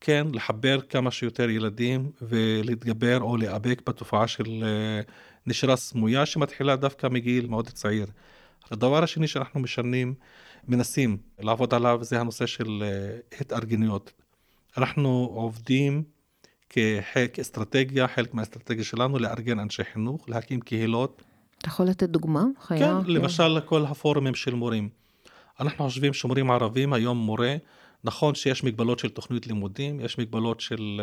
כן 0.00 0.26
לחבר 0.32 0.80
כמה 0.80 1.10
שיותר 1.10 1.50
ילדים 1.50 2.10
ולהתגבר 2.22 3.20
או 3.20 3.36
להיאבק 3.36 3.82
בתופעה 3.86 4.26
של 4.26 4.62
אה, 4.62 5.00
נשירה 5.46 5.76
סמויה 5.76 6.26
שמתחילה 6.26 6.76
דווקא 6.76 7.06
מגיל 7.06 7.46
מאוד 7.46 7.68
צעיר. 7.68 8.06
הדבר 8.70 9.02
השני 9.02 9.26
שאנחנו 9.26 9.60
משנים, 9.60 10.14
מנסים 10.68 11.16
לעבוד 11.38 11.74
עליו 11.74 11.98
זה 12.02 12.20
הנושא 12.20 12.46
של 12.46 12.82
אה, 12.82 13.38
התארגנויות. 13.40 14.12
אנחנו 14.76 15.30
עובדים 15.34 16.02
כאסטרטגיה, 16.68 18.08
חלק 18.08 18.34
מהאסטרטגיה 18.34 18.84
שלנו, 18.84 19.18
לארגן 19.18 19.58
אנשי 19.58 19.84
חינוך, 19.84 20.28
להקים 20.28 20.60
קהילות. 20.60 21.22
אתה 21.58 21.68
יכול 21.68 21.86
לתת 21.86 22.08
דוגמה? 22.08 22.44
חיה? 22.60 22.78
כן, 22.78 23.06
כן, 23.06 23.10
למשל 23.12 23.60
כל 23.60 23.84
הפורומים 23.84 24.34
של 24.34 24.54
מורים. 24.54 24.88
אנחנו 25.60 25.84
חושבים 25.84 26.12
שמורים 26.12 26.50
ערבים, 26.50 26.92
היום 26.92 27.18
מורה, 27.18 27.56
נכון 28.04 28.34
שיש 28.34 28.64
מגבלות 28.64 28.98
של 28.98 29.08
תוכנית 29.08 29.46
לימודים, 29.46 30.00
יש 30.00 30.18
מגבלות 30.18 30.60
של, 30.60 31.00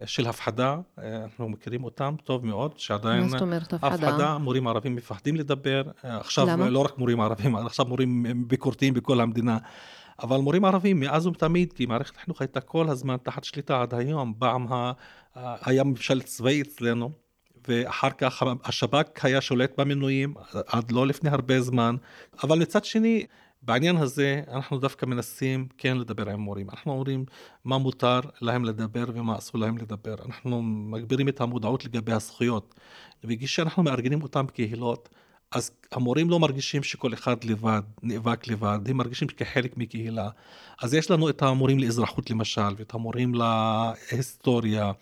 אה, 0.00 0.06
של 0.06 0.26
הפחדה, 0.26 0.76
אה, 0.98 1.22
אנחנו 1.24 1.48
מכירים 1.48 1.84
אותם 1.84 2.14
טוב 2.24 2.46
מאוד, 2.46 2.78
שעדיין... 2.78 3.22
מה 3.22 3.28
זאת 3.28 3.40
אומרת 3.40 3.72
הפחדה? 3.72 4.08
הפחדה, 4.08 4.38
מורים 4.38 4.68
ערבים 4.68 4.96
מפחדים 4.96 5.36
לדבר. 5.36 5.82
אה, 6.04 6.16
עכשיו, 6.16 6.46
למה? 6.46 6.68
לא 6.68 6.78
רק 6.78 6.98
מורים 6.98 7.20
ערבים, 7.20 7.56
עכשיו 7.66 7.86
מורים 7.86 8.26
ביקורתיים 8.48 8.94
בכל 8.94 9.20
המדינה. 9.20 9.58
אבל 10.22 10.36
מורים 10.36 10.64
ערבים 10.64 11.00
מאז 11.00 11.26
ומתמיד, 11.26 11.72
כי 11.72 11.86
מערכת 11.86 12.16
החינוך 12.16 12.40
הייתה 12.40 12.60
כל 12.60 12.88
הזמן 12.88 13.16
תחת 13.22 13.44
שליטה 13.44 13.82
עד 13.82 13.94
היום, 13.94 14.34
פעם 14.38 14.72
ה... 14.72 14.92
היה 15.34 15.84
ממשל 15.84 16.22
צבאי 16.22 16.62
אצלנו, 16.62 17.10
ואחר 17.68 18.10
כך 18.10 18.42
השב"כ 18.64 19.24
היה 19.24 19.40
שולט 19.40 19.80
במינויים 19.80 20.34
עד 20.66 20.90
לא 20.92 21.06
לפני 21.06 21.30
הרבה 21.30 21.60
זמן, 21.60 21.96
אבל 22.42 22.58
מצד 22.58 22.84
שני, 22.84 23.26
בעניין 23.66 23.96
הזה 23.96 24.42
אנחנו 24.52 24.78
דווקא 24.78 25.06
מנסים 25.06 25.68
כן 25.78 25.96
לדבר 25.98 26.30
עם 26.30 26.40
מורים. 26.40 26.70
אנחנו 26.70 26.92
אומרים 26.92 27.24
מה 27.64 27.78
מותר 27.78 28.20
להם 28.40 28.64
לדבר 28.64 29.04
ומה 29.14 29.38
אסור 29.38 29.60
להם 29.60 29.78
לדבר. 29.78 30.14
אנחנו 30.26 30.62
מגבירים 30.62 31.28
את 31.28 31.40
המודעות 31.40 31.84
לגבי 31.84 32.12
הזכויות. 32.12 32.74
וכשאנחנו 33.24 33.82
מארגנים 33.82 34.22
אותם 34.22 34.46
בקהילות, 34.46 35.08
אז 35.52 35.70
המורים 35.92 36.30
לא 36.30 36.40
מרגישים 36.40 36.82
שכל 36.82 37.14
אחד 37.14 37.44
לבד, 37.44 37.82
נאבק 38.02 38.48
לבד, 38.48 38.78
הם 38.88 38.96
מרגישים 38.96 39.28
כחלק 39.28 39.76
מקהילה. 39.76 40.28
אז 40.82 40.94
יש 40.94 41.10
לנו 41.10 41.28
את 41.28 41.42
המורים 41.42 41.78
לאזרחות 41.78 42.30
למשל, 42.30 42.74
ואת 42.78 42.94
המורים 42.94 43.32
להיסטוריה. 43.34 44.92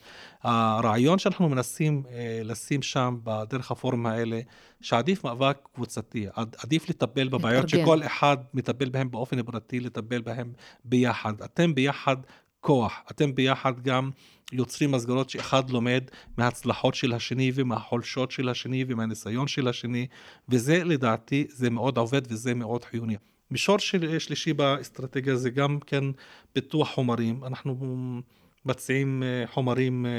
הרעיון 0.43 1.19
שאנחנו 1.19 1.49
מנסים 1.49 2.03
אה, 2.13 2.41
לשים 2.45 2.83
שם, 2.83 3.19
בדרך 3.25 3.71
הפורום 3.71 4.07
האלה, 4.07 4.41
שעדיף 4.81 5.25
מאבק 5.25 5.59
קבוצתי, 5.75 6.27
עדיף 6.35 6.89
לטפל 6.89 7.29
בבעיות. 7.29 7.69
שכל 7.69 8.03
אחד 8.03 8.37
מטפל 8.55 8.89
בהם 8.89 9.11
באופן 9.11 9.43
פרטי, 9.43 9.81
לטפל 9.81 10.21
בהם 10.21 10.53
ביחד. 10.85 11.43
אתם 11.43 11.75
ביחד 11.75 12.17
כוח, 12.65 13.03
אתם 13.11 13.35
ביחד 13.35 13.81
גם 13.81 14.11
יוצרים 14.53 14.91
מסגרות 14.91 15.31
שאחד 15.31 15.71
לומד 15.71 16.05
מההצלחות 16.39 16.95
של 16.95 17.13
השני 17.13 17.53
ומהחולשות 17.55 18.31
של 18.31 18.49
השני 18.49 18.85
ומהניסיון 18.89 19.47
של 19.47 19.69
השני, 19.69 20.07
וזה 20.49 20.85
לדעתי, 20.85 21.47
זה 21.51 21.71
מאוד 21.71 21.99
עובד 21.99 22.23
וזה 22.29 22.55
מאוד 22.55 22.85
חיוני. 22.85 23.17
מישור 23.51 23.79
של, 23.79 24.19
שלישי 24.19 24.53
באסטרטגיה 24.53 25.37
זה 25.37 25.51
גם 25.51 25.79
כן 25.87 26.05
פיתוח 26.53 26.91
חומרים. 26.91 27.45
אנחנו 27.45 27.77
מציעים 28.65 29.23
אה, 29.23 29.47
חומרים 29.47 30.07
אה, 30.07 30.11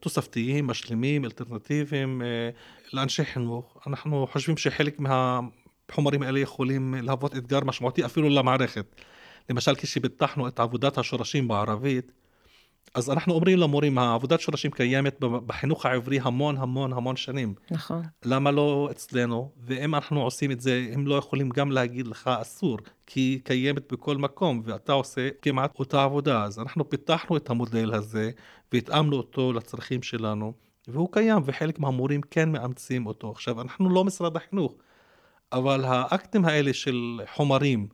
תוספתיים, 0.00 0.66
משלימים, 0.66 1.24
אלטרנטיביים 1.24 2.22
אה, 2.22 2.50
לאנשי 2.92 3.24
חינוך. 3.24 3.78
אנחנו 3.86 4.26
חושבים 4.32 4.56
שחלק 4.56 5.00
מהחומרים 5.00 6.22
האלה 6.22 6.40
יכולים 6.40 6.94
להוות 7.02 7.36
אתגר 7.36 7.60
משמעותי 7.64 8.04
אפילו 8.04 8.28
למערכת. 8.28 8.94
למשל 9.50 9.74
כשפיתחנו 9.74 10.48
את 10.48 10.60
עבודת 10.60 10.98
השורשים 10.98 11.48
בערבית, 11.48 12.12
אז 12.94 13.10
אנחנו 13.10 13.34
אומרים 13.34 13.58
למורים, 13.58 13.98
העבודת 13.98 14.40
שורשים 14.40 14.70
קיימת 14.70 15.20
בחינוך 15.20 15.86
העברי 15.86 16.18
המון 16.22 16.56
המון 16.56 16.92
המון 16.92 17.16
שנים. 17.16 17.54
נכון. 17.70 18.02
למה 18.24 18.50
לא 18.50 18.88
אצלנו? 18.90 19.50
ואם 19.60 19.94
אנחנו 19.94 20.22
עושים 20.22 20.50
את 20.50 20.60
זה, 20.60 20.86
הם 20.92 21.06
לא 21.06 21.14
יכולים 21.14 21.48
גם 21.48 21.70
להגיד 21.70 22.06
לך 22.06 22.30
אסור, 22.42 22.78
כי 23.06 23.20
היא 23.20 23.40
קיימת 23.44 23.92
בכל 23.92 24.16
מקום, 24.16 24.62
ואתה 24.64 24.92
עושה 24.92 25.28
כמעט 25.42 25.78
אותה 25.78 26.02
עבודה. 26.02 26.44
אז 26.44 26.58
אנחנו 26.58 26.90
פיתחנו 26.90 27.36
את 27.36 27.50
המודל 27.50 27.94
הזה, 27.94 28.30
והתאמנו 28.72 29.16
אותו 29.16 29.52
לצרכים 29.52 30.02
שלנו, 30.02 30.52
והוא 30.88 31.08
קיים, 31.12 31.42
וחלק 31.44 31.78
מהמורים 31.78 32.20
כן 32.30 32.52
מאמצים 32.52 33.06
אותו. 33.06 33.30
עכשיו, 33.30 33.60
אנחנו 33.60 33.90
לא 33.90 34.04
משרד 34.04 34.36
החינוך, 34.36 34.74
אבל 35.52 35.84
האקטים 35.84 36.44
האלה 36.44 36.72
של 36.72 37.20
חומרים 37.34 37.88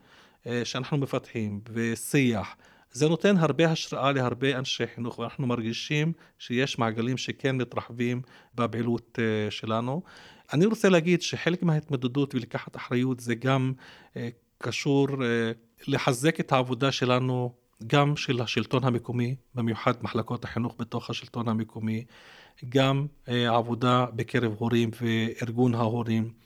שאנחנו 0.64 0.96
מפתחים, 0.96 1.60
ושיח, 1.72 2.56
זה 2.94 3.08
נותן 3.08 3.36
הרבה 3.36 3.70
השראה 3.70 4.12
להרבה 4.12 4.58
אנשי 4.58 4.86
חינוך, 4.94 5.18
ואנחנו 5.18 5.46
מרגישים 5.46 6.12
שיש 6.38 6.78
מעגלים 6.78 7.16
שכן 7.16 7.56
מתרחבים 7.56 8.22
בפעילות 8.54 9.18
אה, 9.22 9.50
שלנו. 9.50 10.02
אני 10.52 10.66
רוצה 10.66 10.88
להגיד 10.88 11.22
שחלק 11.22 11.62
מההתמודדות 11.62 12.34
ולקחת 12.34 12.76
אחריות 12.76 13.20
זה 13.20 13.34
גם 13.34 13.72
אה, 14.16 14.28
קשור 14.58 15.08
אה, 15.24 15.52
לחזק 15.86 16.40
את 16.40 16.52
העבודה 16.52 16.92
שלנו, 16.92 17.52
גם 17.86 18.16
של 18.16 18.40
השלטון 18.40 18.84
המקומי, 18.84 19.34
במיוחד 19.54 19.92
מחלקות 20.02 20.44
החינוך 20.44 20.74
בתוך 20.78 21.10
השלטון 21.10 21.48
המקומי, 21.48 22.04
גם 22.68 23.06
עבודה 23.26 24.06
בקרב 24.16 24.54
הורים 24.58 24.90
וארגון 25.00 25.74
ההורים. 25.74 26.43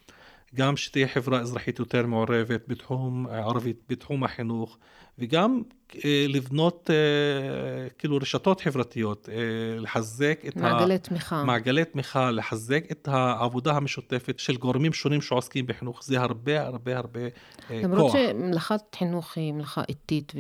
גם 0.55 0.76
שתהיה 0.76 1.09
חברה 1.09 1.40
אזרחית 1.40 1.78
יותר 1.78 2.07
מעורבת 2.07 2.61
בתחום 2.69 3.26
ערבית, 3.26 3.83
בתחום 3.88 4.25
החינוך, 4.25 4.78
וגם 5.19 5.62
אה, 6.05 6.26
לבנות 6.28 6.90
אה, 6.90 7.88
כאילו 7.99 8.17
רשתות 8.17 8.61
חברתיות, 8.61 9.28
אה, 9.28 9.81
לחזק 9.81 10.40
את 10.49 10.57
מעגלי 10.57 10.95
ה... 10.95 10.99
תמיכה. 10.99 11.45
מעגלי 11.45 11.85
תמיכה, 11.85 12.31
לחזק 12.31 12.85
את 12.90 13.09
העבודה 13.09 13.73
המשותפת 13.73 14.38
של 14.38 14.57
גורמים 14.57 14.93
שונים 14.93 15.23
שעוסקים 15.23 15.67
בחינוך, 15.67 16.05
זה 16.05 16.21
הרבה 16.21 16.62
הרבה 16.67 16.97
הרבה 16.99 17.21
כוח. 17.31 17.71
למרות 17.71 18.12
שמלאכת 18.12 18.81
חינוך 18.99 19.37
היא 19.37 19.52
מלאכה 19.52 19.83
איטית 19.88 20.33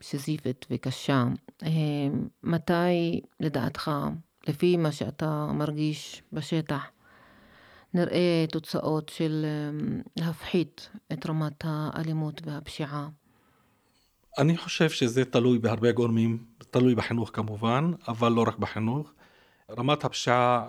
וסיזיפית 0.00 0.66
וקשה, 0.70 1.24
מתי 2.42 3.20
לדעתך, 3.40 3.90
לפי 4.48 4.76
מה 4.76 4.92
שאתה 4.92 5.46
מרגיש 5.54 6.22
בשטח, 6.32 6.86
נראה 7.94 8.44
תוצאות 8.52 9.08
של 9.08 9.46
להפחית 10.16 10.88
את 11.12 11.26
רמת 11.26 11.64
האלימות 11.64 12.40
והפשיעה? 12.44 13.08
אני 14.38 14.56
חושב 14.56 14.90
שזה 14.90 15.24
תלוי 15.24 15.58
בהרבה 15.58 15.92
גורמים, 15.92 16.44
תלוי 16.70 16.94
בחינוך 16.94 17.30
כמובן, 17.32 17.92
אבל 18.08 18.32
לא 18.32 18.44
רק 18.48 18.58
בחינוך. 18.58 19.12
רמת 19.78 20.04
הפשיעה 20.04 20.68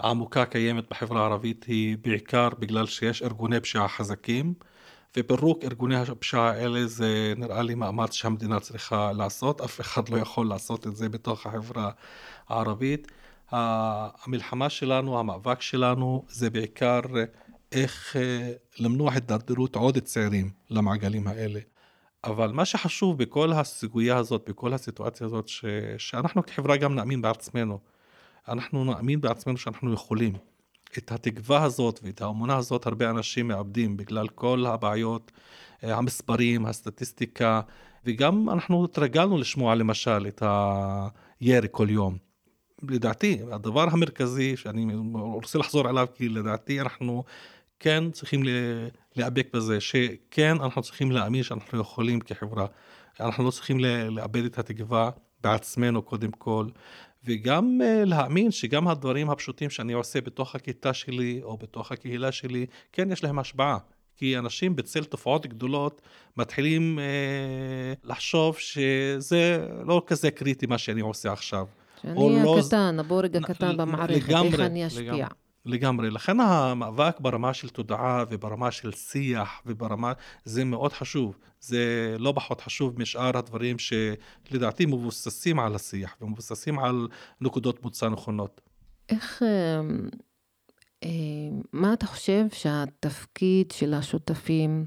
העמוקה 0.00 0.44
קיימת 0.44 0.90
בחברה 0.90 1.20
הערבית 1.20 1.64
היא 1.64 1.96
בעיקר 2.02 2.48
בגלל 2.58 2.86
שיש 2.86 3.22
ארגוני 3.22 3.60
פשיעה 3.60 3.88
חזקים, 3.88 4.54
ופירוק 5.16 5.64
ארגוני 5.64 5.96
הפשיעה 5.96 6.50
האלה 6.50 6.86
זה 6.86 7.34
נראה 7.36 7.62
לי 7.62 7.74
מאמץ 7.74 8.12
שהמדינה 8.12 8.60
צריכה 8.60 9.12
לעשות, 9.12 9.60
אף 9.60 9.80
אחד 9.80 10.08
לא 10.08 10.16
יכול 10.16 10.48
לעשות 10.48 10.86
את 10.86 10.96
זה 10.96 11.08
בתוך 11.08 11.46
החברה 11.46 11.90
הערבית. 12.48 13.08
המלחמה 13.50 14.70
שלנו, 14.70 15.18
המאבק 15.18 15.60
שלנו, 15.60 16.24
זה 16.28 16.50
בעיקר 16.50 17.00
איך 17.72 18.16
אה, 18.16 18.52
למנוע 18.78 19.12
הידרדרות 19.12 19.76
עוד 19.76 19.98
צעירים 19.98 20.50
למעגלים 20.70 21.26
האלה. 21.26 21.60
אבל 22.24 22.52
מה 22.52 22.64
שחשוב 22.64 23.18
בכל 23.18 23.52
הסוגיה 23.52 24.16
הזאת, 24.16 24.48
בכל 24.48 24.72
הסיטואציה 24.74 25.26
הזאת, 25.26 25.48
ש... 25.48 25.64
שאנחנו 25.98 26.46
כחברה 26.46 26.76
גם 26.76 26.94
נאמין 26.94 27.22
בעצמנו. 27.22 27.78
אנחנו 28.48 28.84
נאמין 28.84 29.20
בעצמנו 29.20 29.56
שאנחנו 29.56 29.92
יכולים. 29.92 30.32
את 30.98 31.12
התקווה 31.12 31.62
הזאת 31.62 32.00
ואת 32.02 32.22
האמונה 32.22 32.56
הזאת 32.56 32.86
הרבה 32.86 33.10
אנשים 33.10 33.48
מאבדים 33.48 33.96
בגלל 33.96 34.28
כל 34.28 34.66
הבעיות, 34.66 35.32
אה, 35.84 35.96
המספרים, 35.96 36.66
הסטטיסטיקה, 36.66 37.60
וגם 38.04 38.50
אנחנו 38.50 38.84
התרגלנו 38.84 39.38
לשמוע 39.38 39.74
למשל 39.74 40.26
את 40.28 40.42
הירי 41.40 41.68
כל 41.70 41.90
יום. 41.90 42.25
לדעתי, 42.82 43.38
הדבר 43.52 43.86
המרכזי 43.90 44.56
שאני 44.56 44.94
רוצה 45.14 45.58
לחזור 45.58 45.88
עליו, 45.88 46.06
כי 46.14 46.28
לדעתי 46.28 46.80
אנחנו 46.80 47.24
כן 47.80 48.10
צריכים 48.10 48.42
להיאבק 49.16 49.48
בזה, 49.54 49.80
שכן 49.80 50.56
אנחנו 50.60 50.82
צריכים 50.82 51.10
להאמין 51.10 51.42
שאנחנו 51.42 51.80
יכולים 51.80 52.20
כחברה. 52.20 52.66
אנחנו 53.20 53.44
לא 53.44 53.50
צריכים 53.50 53.78
לאבד 54.10 54.44
את 54.44 54.58
התקווה 54.58 55.10
בעצמנו 55.42 56.02
קודם 56.02 56.30
כל, 56.30 56.66
וגם 57.24 57.80
אה, 57.84 58.04
להאמין 58.04 58.50
שגם 58.50 58.88
הדברים 58.88 59.30
הפשוטים 59.30 59.70
שאני 59.70 59.92
עושה 59.92 60.20
בתוך 60.20 60.54
הכיתה 60.54 60.94
שלי 60.94 61.40
או 61.42 61.56
בתוך 61.56 61.92
הקהילה 61.92 62.32
שלי, 62.32 62.66
כן 62.92 63.12
יש 63.12 63.24
להם 63.24 63.38
השפעה. 63.38 63.78
כי 64.16 64.38
אנשים 64.38 64.76
בצל 64.76 65.04
תופעות 65.04 65.46
גדולות 65.46 66.02
מתחילים 66.36 66.98
אה, 66.98 67.04
לחשוב 68.04 68.58
שזה 68.58 69.66
לא 69.86 70.02
כזה 70.06 70.30
קריטי 70.30 70.66
מה 70.66 70.78
שאני 70.78 71.00
עושה 71.00 71.32
עכשיו. 71.32 71.66
שאני 72.14 72.44
לא 72.44 72.58
הקטן. 72.58 72.96
הבורג 72.98 73.36
הקטן 73.36 73.76
במערכת, 73.76 74.30
איך 74.30 74.60
אני 74.60 74.86
אשפיע. 74.86 75.12
לגמרי. 75.12 75.26
לגמרי. 75.66 76.10
לכן 76.10 76.40
המאבק 76.40 77.20
ברמה 77.20 77.54
של 77.54 77.68
תודעה 77.68 78.24
וברמה 78.30 78.70
של 78.70 78.92
שיח 78.92 79.62
וברמה, 79.66 80.12
זה 80.44 80.64
מאוד 80.64 80.92
חשוב. 80.92 81.38
זה 81.60 82.16
לא 82.18 82.32
פחות 82.36 82.60
חשוב 82.60 83.00
משאר 83.00 83.38
הדברים 83.38 83.76
שלדעתי 83.78 84.86
מבוססים 84.86 85.60
על 85.60 85.74
השיח 85.74 86.16
ומבוססים 86.20 86.78
על 86.78 87.08
נקודות 87.40 87.82
מוצא 87.82 88.08
נכונות. 88.08 88.60
איך, 89.08 89.42
אה, 89.42 89.80
אה, 91.04 91.08
מה 91.72 91.92
אתה 91.92 92.06
חושב 92.06 92.46
שהתפקיד 92.52 93.70
של 93.70 93.94
השותפים, 93.94 94.86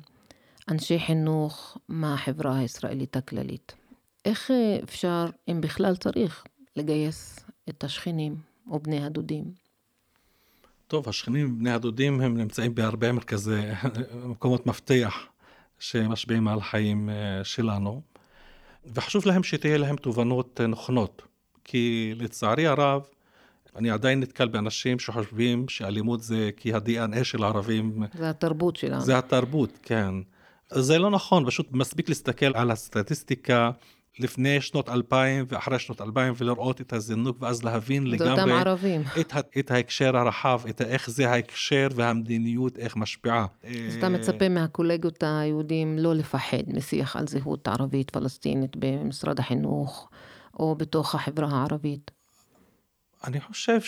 אנשי 0.70 1.00
חינוך 1.00 1.78
מהחברה 1.90 2.58
הישראלית 2.58 3.16
הכללית? 3.16 3.76
איך 4.26 4.52
אה, 4.52 4.80
אפשר, 4.84 5.26
אם 5.48 5.62
בכלל 5.62 5.96
צריך, 5.96 6.44
לגייס 6.80 7.40
את 7.70 7.84
השכנים 7.84 8.36
או 8.70 8.80
בני 8.80 9.06
הדודים? 9.06 9.44
טוב, 10.88 11.10
השכנים, 11.10 11.60
בני 11.60 11.72
הדודים, 11.72 12.22
הם 12.22 12.38
נמצאים 12.38 12.76
בהרבה 12.76 13.12
מרכזי, 13.12 13.62
מקומות 14.26 14.66
מפתח 14.66 15.26
שמשפיעים 15.80 16.48
על 16.48 16.58
החיים 16.58 17.10
אה, 17.10 17.44
שלנו, 17.44 18.02
וחשוב 18.94 19.26
להם 19.26 19.44
שתהיה 19.44 19.78
להם 19.78 19.96
תובנות 19.96 20.62
אה, 20.62 20.68
נכונות, 20.68 21.22
כי 21.64 22.14
לצערי 22.18 22.68
הרב, 22.68 23.02
אני 23.76 23.90
עדיין 23.90 24.20
נתקל 24.20 24.48
באנשים 24.48 25.00
שחושבים 25.00 25.68
שאלימות 25.70 26.24
זה 26.24 26.50
כי 26.58 26.74
ה-DNA 26.74 27.24
של 27.24 27.44
הערבים... 27.44 28.04
זה 28.14 28.30
התרבות 28.30 28.76
שלנו. 28.76 29.02
זה 29.02 29.18
התרבות, 29.18 29.80
כן. 29.84 30.14
זה 30.70 30.98
לא 30.98 31.10
נכון, 31.10 31.46
פשוט 31.46 31.68
מספיק 31.72 32.10
להסתכל 32.10 32.52
על 32.54 32.72
הסטטיסטיקה 32.72 33.72
לפני 34.20 34.62
שנות 34.62 34.90
2000 34.90 35.46
ואחרי 35.48 35.80
שנות 35.80 36.02
2000 36.02 36.34
ולראות 36.38 36.82
את 36.82 36.94
הזינוק 36.94 37.38
ואז 37.42 37.64
להבין 37.64 38.08
לגמרי 38.08 38.98
את, 39.20 39.34
את 39.60 39.72
ההקשר 39.72 40.18
הרחב, 40.18 40.62
את 40.70 40.82
איך 40.82 41.10
זה 41.10 41.30
ההקשר 41.30 41.88
והמדיניות, 41.96 42.78
איך 42.78 42.96
משפיעה. 42.96 43.46
אז 43.88 43.96
אתה 43.98 44.10
מצפה 44.10 44.50
מהקולגות 44.50 45.24
היהודים 45.24 45.98
לא 45.98 46.16
לפחד 46.16 46.64
משיח 46.68 47.16
על 47.16 47.28
זהות 47.28 47.68
ערבית 47.68 48.12
פלסטינית 48.12 48.76
במשרד 48.76 49.40
החינוך 49.40 50.10
או 50.60 50.76
בתוך 50.76 51.16
החברה 51.16 51.50
הערבית? 51.52 52.12
אני 53.24 53.42
חושב 53.42 53.80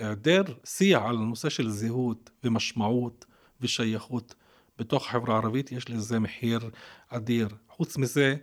היעדר 0.00 0.42
שיח 0.64 1.02
על 1.02 1.16
הנושא 1.16 1.48
של 1.48 1.68
זהות 1.70 2.30
ומשמעות 2.44 3.24
ושייכות 3.60 4.34
בתוך 4.78 5.08
החברה 5.08 5.34
הערבית, 5.34 5.72
יש 5.72 5.90
לזה 5.90 6.18
מחיר 6.18 6.70
אדיר. 7.08 7.48
חוץ 7.68 7.96
מזה, 7.96 8.36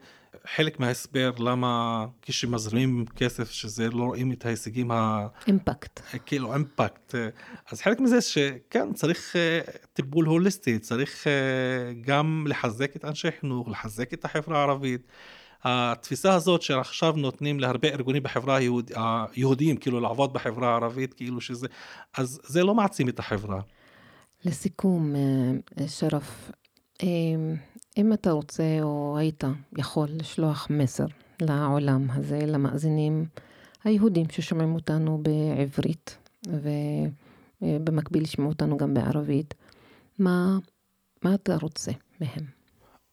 חלק 0.56 0.80
מההסבר 0.80 1.32
למה 1.40 2.06
כשמזרימים 2.22 3.06
כסף 3.16 3.52
שזה 3.52 3.90
לא 3.90 4.04
רואים 4.04 4.32
את 4.32 4.46
ההישגים 4.46 4.92
ה... 4.92 5.28
אימפקט. 5.48 6.00
כאילו 6.26 6.54
אימפקט. 6.54 7.16
אז 7.72 7.82
חלק 7.82 8.00
מזה 8.00 8.22
שכן 8.22 8.94
צריך 8.94 9.36
אה, 9.36 9.60
טיפול 9.94 10.26
הוליסטי, 10.26 10.80
צריך 10.80 11.28
אה, 11.28 11.94
גם 12.02 12.46
לחזק 12.50 12.96
את 12.96 13.06
אנשי 13.06 13.32
חינוך, 13.40 13.70
לחזק 13.70 14.14
את 14.14 14.26
החברה 14.26 14.60
הערבית. 14.60 15.08
התפיסה 15.64 16.34
הזאת 16.34 16.62
שעכשיו 16.62 17.14
נותנים 17.18 17.60
להרבה 17.60 17.88
ארגונים 17.88 18.24
בחברה 18.24 18.56
היהוד, 18.56 18.92
היהודיים 18.96 19.78
כאילו 19.78 20.00
לעבוד 20.00 20.34
בחברה 20.34 20.70
הערבית 20.70 21.14
כאילו 21.14 21.42
שזה 21.42 21.68
אז 22.18 22.42
זה 22.44 22.64
לא 22.64 22.76
מעצים 22.76 23.10
את 23.10 23.20
החברה. 23.20 23.62
לסיכום 24.46 25.16
אה, 25.16 25.88
שרף 25.88 26.52
אם 27.98 28.14
אתה 28.14 28.32
רוצה 28.32 28.64
או 28.82 29.16
היית 29.18 29.44
יכול 29.78 30.08
לשלוח 30.12 30.68
מסר 30.70 31.06
לעולם 31.42 32.12
הזה, 32.12 32.40
למאזינים 32.48 33.26
היהודים 33.84 34.26
ששומעים 34.30 34.76
אותנו 34.76 35.24
בעברית, 35.24 36.18
ובמקביל 37.62 38.24
ישמעו 38.24 38.50
אותנו 38.50 38.78
גם 38.78 38.94
בערבית, 38.94 39.54
מה, 40.20 40.58
מה 41.24 41.34
אתה 41.34 41.56
רוצה 41.62 41.92
מהם? 42.22 42.46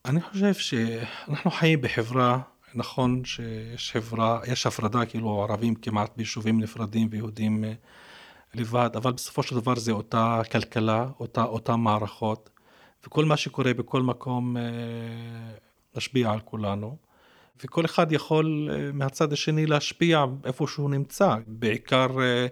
אני 0.05 0.21
חושב 0.21 0.53
שאנחנו 0.53 1.51
חיים 1.51 1.81
בחברה, 1.81 2.39
נכון 2.75 3.25
שיש 3.25 3.91
חברה, 3.91 4.39
יש 4.47 4.65
הפרדה, 4.65 5.05
כאילו 5.05 5.43
ערבים 5.43 5.75
כמעט 5.75 6.11
ביישובים 6.17 6.59
נפרדים 6.59 7.07
ויהודים 7.11 7.63
אה, 7.63 7.73
לבד, 8.53 8.89
אבל 8.95 9.11
בסופו 9.11 9.43
של 9.43 9.55
דבר 9.55 9.75
זה 9.75 9.91
אותה 9.91 10.41
כלכלה, 10.51 11.07
אותה, 11.19 11.43
אותה 11.43 11.75
מערכות. 11.75 12.49
וכל 13.05 13.25
מה 13.25 13.37
שקורה 13.37 13.73
בכל 13.73 14.01
מקום 14.01 14.57
אה, 14.57 14.63
משפיע 15.95 16.31
על 16.31 16.39
כולנו. 16.39 16.97
וכל 17.63 17.85
אחד 17.85 18.11
יכול 18.11 18.69
אה, 18.71 18.91
מהצד 18.93 19.33
השני 19.33 19.65
להשפיע 19.65 20.25
איפה 20.45 20.67
שהוא 20.67 20.89
נמצא, 20.89 21.35
בעיקר 21.47 22.21
אה, 22.21 22.47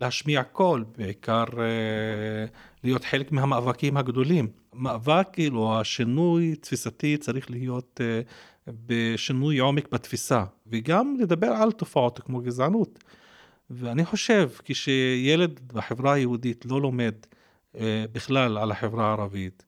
להשמיע 0.00 0.42
קול, 0.42 0.84
בעיקר 0.96 1.44
להיות 2.84 3.04
חלק 3.04 3.32
מהמאבקים 3.32 3.96
הגדולים. 3.96 4.48
מאבק, 4.74 5.28
כאילו, 5.32 5.80
השינוי 5.80 6.54
תפיסתי 6.56 7.16
צריך 7.16 7.50
להיות 7.50 8.00
בשינוי 8.68 9.58
עומק 9.58 9.92
בתפיסה, 9.92 10.44
וגם 10.66 11.16
לדבר 11.20 11.46
על 11.46 11.72
תופעות 11.72 12.18
כמו 12.18 12.40
גזענות. 12.40 13.04
ואני 13.70 14.04
חושב, 14.04 14.50
כשילד 14.64 15.60
בחברה 15.72 16.12
היהודית 16.12 16.66
לא 16.66 16.80
לומד 16.80 17.14
בכלל 18.12 18.58
על 18.58 18.70
החברה 18.70 19.06
הערבית, 19.06 19.67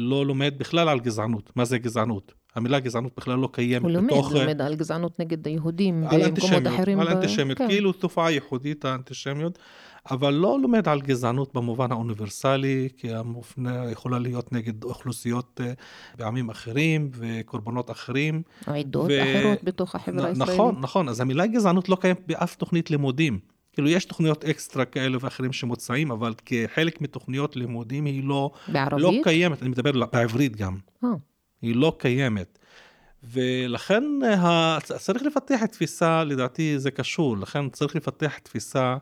לא 0.00 0.26
לומד 0.26 0.54
בכלל 0.58 0.88
על 0.88 1.00
גזענות. 1.00 1.52
מה 1.56 1.64
זה 1.64 1.78
גזענות? 1.78 2.34
המילה 2.54 2.80
גזענות 2.80 3.12
בכלל 3.16 3.38
לא 3.38 3.48
קיימת 3.52 3.82
הוא 3.82 3.90
לומד, 3.90 4.06
בתוך... 4.06 4.32
הוא 4.32 4.40
לומד 4.40 4.62
על 4.62 4.74
גזענות 4.74 5.20
נגד 5.20 5.46
היהודים 5.46 6.04
במקומות 6.10 6.66
אחרים. 6.66 7.00
על 7.00 7.08
אנטישמיות, 7.08 7.58
כן. 7.58 7.68
כאילו 7.68 7.92
תופעה 7.92 8.30
ייחודית 8.30 8.84
האנטישמיות, 8.84 9.58
אבל 10.10 10.34
לא 10.34 10.58
לומד 10.62 10.88
על 10.88 11.00
גזענות 11.00 11.54
במובן 11.54 11.92
האוניברסלי, 11.92 12.88
כי 12.96 13.14
המופנה 13.14 13.90
יכולה 13.90 14.18
להיות 14.18 14.52
נגד 14.52 14.84
אוכלוסיות 14.84 15.60
אה, 15.64 15.72
בעמים 16.18 16.50
אחרים 16.50 17.10
וקורבנות 17.14 17.90
אחרים. 17.90 18.42
עדות 18.66 19.10
ו... 19.10 19.22
אחרות 19.22 19.64
בתוך 19.64 19.94
החברה 19.94 20.28
הישראלית. 20.28 20.54
נכון, 20.54 20.76
נכון, 20.80 21.08
אז 21.08 21.20
המילה 21.20 21.46
גזענות 21.46 21.88
לא 21.88 21.96
קיימת 22.00 22.20
באף 22.26 22.54
תוכנית 22.54 22.90
לימודים. 22.90 23.38
כאילו 23.72 23.88
יש 23.88 24.04
תוכניות 24.04 24.44
אקסטרה 24.44 24.84
כאלה 24.84 25.18
ואחרים 25.20 25.52
שמוצאים, 25.52 26.10
אבל 26.10 26.34
כחלק 26.46 27.00
מתוכניות 27.00 27.56
לימודים 27.56 28.04
היא 28.04 28.24
לא, 28.24 28.50
בערבית? 28.68 29.02
לא 29.02 29.12
קיימת, 29.22 29.62
אני 29.62 29.70
מדבר 29.70 30.06
בעברית 30.12 30.56
גם. 30.56 30.78
Oh. 31.04 31.06
היא 31.62 31.76
לא 31.76 31.96
קיימת. 31.98 32.58
ולכן 33.22 34.04
צריך 34.82 35.22
לפתח 35.22 35.64
תפיסה, 35.64 36.24
לדעתי 36.24 36.78
זה 36.78 36.90
קשור, 36.90 37.38
לכן 37.38 37.68
צריך 37.68 37.96
לפתח 37.96 38.38
תפיסה 38.38 38.96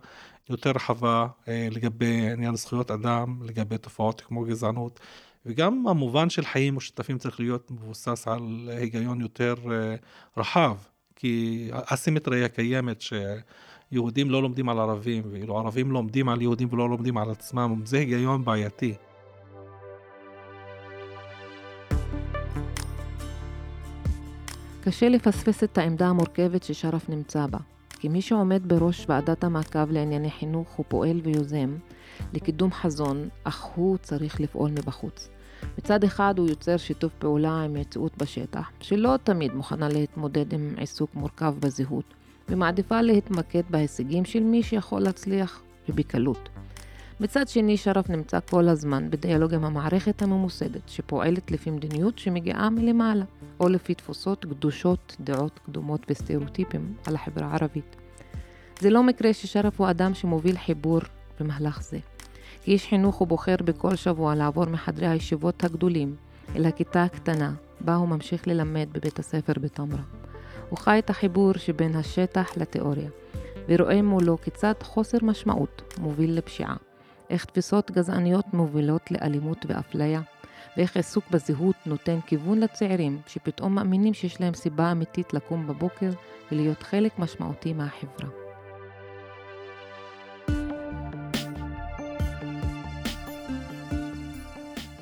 יותר 0.50 0.70
רחבה 0.70 1.26
אה, 1.48 1.68
לגבי 1.70 2.30
עניין 2.32 2.56
זכויות 2.56 2.90
אדם, 2.90 3.42
לגבי 3.42 3.78
תופעות 3.78 4.20
כמו 4.20 4.44
גזענות, 4.44 5.00
וגם 5.46 5.88
המובן 5.88 6.30
של 6.30 6.44
חיים 6.44 6.74
משותפים 6.74 7.18
צריך 7.18 7.40
להיות 7.40 7.70
מבוסס 7.70 8.28
על 8.28 8.70
היגיון 8.72 9.20
יותר 9.20 9.54
אה, 9.70 9.94
רחב, 10.36 10.76
כי 11.16 11.68
הסימטריה 11.72 12.48
קיימת 12.48 13.00
ש... 13.00 13.12
יהודים 13.92 14.30
לא 14.30 14.42
לומדים 14.42 14.68
על 14.68 14.78
ערבים, 14.78 15.24
ואילו 15.30 15.58
ערבים 15.58 15.92
לומדים 15.92 16.28
על 16.28 16.42
יהודים 16.42 16.68
ולא 16.72 16.88
לומדים 16.88 17.18
על 17.18 17.30
עצמם, 17.30 17.82
זה 17.84 17.98
היגיון 17.98 18.44
בעייתי. 18.44 18.94
קשה 24.80 25.08
לפספס 25.08 25.64
את 25.64 25.78
העמדה 25.78 26.06
המורכבת 26.06 26.62
ששרף 26.62 27.08
נמצא 27.08 27.46
בה, 27.46 27.58
כי 27.90 28.08
מי 28.08 28.22
שעומד 28.22 28.68
בראש 28.68 29.06
ועדת 29.08 29.44
המעקב 29.44 29.90
לענייני 29.90 30.30
חינוך 30.30 30.72
הוא 30.72 30.86
פועל 30.88 31.20
ויוזם 31.24 31.76
לקידום 32.32 32.72
חזון, 32.72 33.28
אך 33.44 33.62
הוא 33.62 33.96
צריך 33.96 34.40
לפעול 34.40 34.70
מבחוץ. 34.70 35.28
מצד 35.78 36.04
אחד 36.04 36.34
הוא 36.38 36.48
יוצר 36.48 36.76
שיתוף 36.76 37.12
פעולה 37.18 37.62
עם 37.62 37.74
מציאות 37.74 38.18
בשטח, 38.18 38.70
שלא 38.80 39.14
תמיד 39.24 39.54
מוכנה 39.54 39.88
להתמודד 39.88 40.52
עם 40.52 40.74
עיסוק 40.76 41.14
מורכב 41.14 41.54
בזהות, 41.60 42.14
ומעדיפה 42.48 43.00
להתמקד 43.00 43.62
בהישגים 43.70 44.24
של 44.24 44.40
מי 44.40 44.62
שיכול 44.62 45.00
להצליח 45.00 45.62
ובקלות. 45.88 46.48
מצד 47.20 47.48
שני, 47.48 47.76
שרף 47.76 48.10
נמצא 48.10 48.38
כל 48.50 48.68
הזמן 48.68 49.10
בדיאלוג 49.10 49.54
עם 49.54 49.64
המערכת 49.64 50.22
הממוסדת, 50.22 50.88
שפועלת 50.88 51.50
לפי 51.50 51.70
מדיניות 51.70 52.18
שמגיעה 52.18 52.70
מלמעלה, 52.70 53.24
או 53.60 53.68
לפי 53.68 53.94
תפוסות 53.94 54.44
קדושות, 54.44 55.16
דעות 55.20 55.60
קדומות 55.66 56.06
וסטריאוטיפים 56.10 56.94
על 57.06 57.14
החברה 57.14 57.46
הערבית. 57.46 57.96
זה 58.80 58.90
לא 58.90 59.02
מקרה 59.02 59.32
ששרף 59.32 59.80
הוא 59.80 59.90
אדם 59.90 60.14
שמוביל 60.14 60.58
חיבור 60.58 61.00
במהלך 61.40 61.82
זה. 61.82 61.98
כאיש 62.62 62.86
חינוך 62.86 63.16
הוא 63.16 63.28
בוחר 63.28 63.56
בכל 63.64 63.96
שבוע 63.96 64.34
לעבור 64.34 64.64
מחדרי 64.64 65.06
הישיבות 65.06 65.64
הגדולים 65.64 66.16
אל 66.56 66.66
הכיתה 66.66 67.04
הקטנה, 67.04 67.52
בה 67.80 67.94
הוא 67.94 68.08
ממשיך 68.08 68.48
ללמד 68.48 68.88
בבית 68.92 69.18
הספר 69.18 69.52
בתמרה. 69.60 70.02
הוא 70.68 70.78
חי 70.78 70.98
את 70.98 71.10
החיבור 71.10 71.52
שבין 71.52 71.96
השטח 71.96 72.56
לתיאוריה, 72.56 73.10
ורואה 73.68 74.02
מולו 74.02 74.38
כיצד 74.42 74.74
חוסר 74.82 75.18
משמעות 75.22 75.94
מוביל 75.98 76.38
לפשיעה, 76.38 76.76
איך 77.30 77.44
תפיסות 77.44 77.90
גזעניות 77.90 78.44
מובילות 78.52 79.10
לאלימות 79.10 79.66
ואפליה, 79.68 80.20
ואיך 80.76 80.96
עיסוק 80.96 81.24
בזהות 81.30 81.76
נותן 81.86 82.18
כיוון 82.26 82.60
לצעירים 82.60 83.20
שפתאום 83.26 83.74
מאמינים 83.74 84.14
שיש 84.14 84.40
להם 84.40 84.54
סיבה 84.54 84.92
אמיתית 84.92 85.34
לקום 85.34 85.66
בבוקר 85.66 86.10
ולהיות 86.52 86.82
חלק 86.82 87.18
משמעותי 87.18 87.72
מהחברה. 87.72 88.28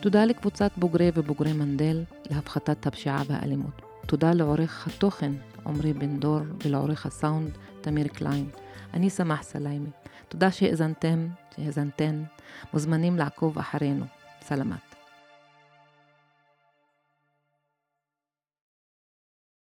תודה 0.00 0.24
לקבוצת 0.24 0.70
בוגרי 0.76 1.10
ובוגרי 1.14 1.52
מנדל 1.52 2.02
להפחתת 2.30 2.86
הפשיעה 2.86 3.22
והאלימות. 3.26 3.82
תודה 4.06 4.32
לעורך 4.32 4.86
התוכן 4.86 5.32
עמרי 5.66 5.92
בן 5.92 6.16
דור 6.16 6.40
ולעורך 6.64 7.06
הסאונד 7.06 7.50
תמיר 7.80 8.08
קליין. 8.08 8.48
אני 8.94 9.10
סמח 9.10 9.42
סליימי. 9.42 9.90
תודה 10.28 10.50
שהאזנתם, 10.50 11.28
שהאזנתן. 11.56 12.22
מוזמנים 12.72 13.16
לעקוב 13.16 13.58
אחרינו. 13.58 14.04
סלמת. 14.42 14.95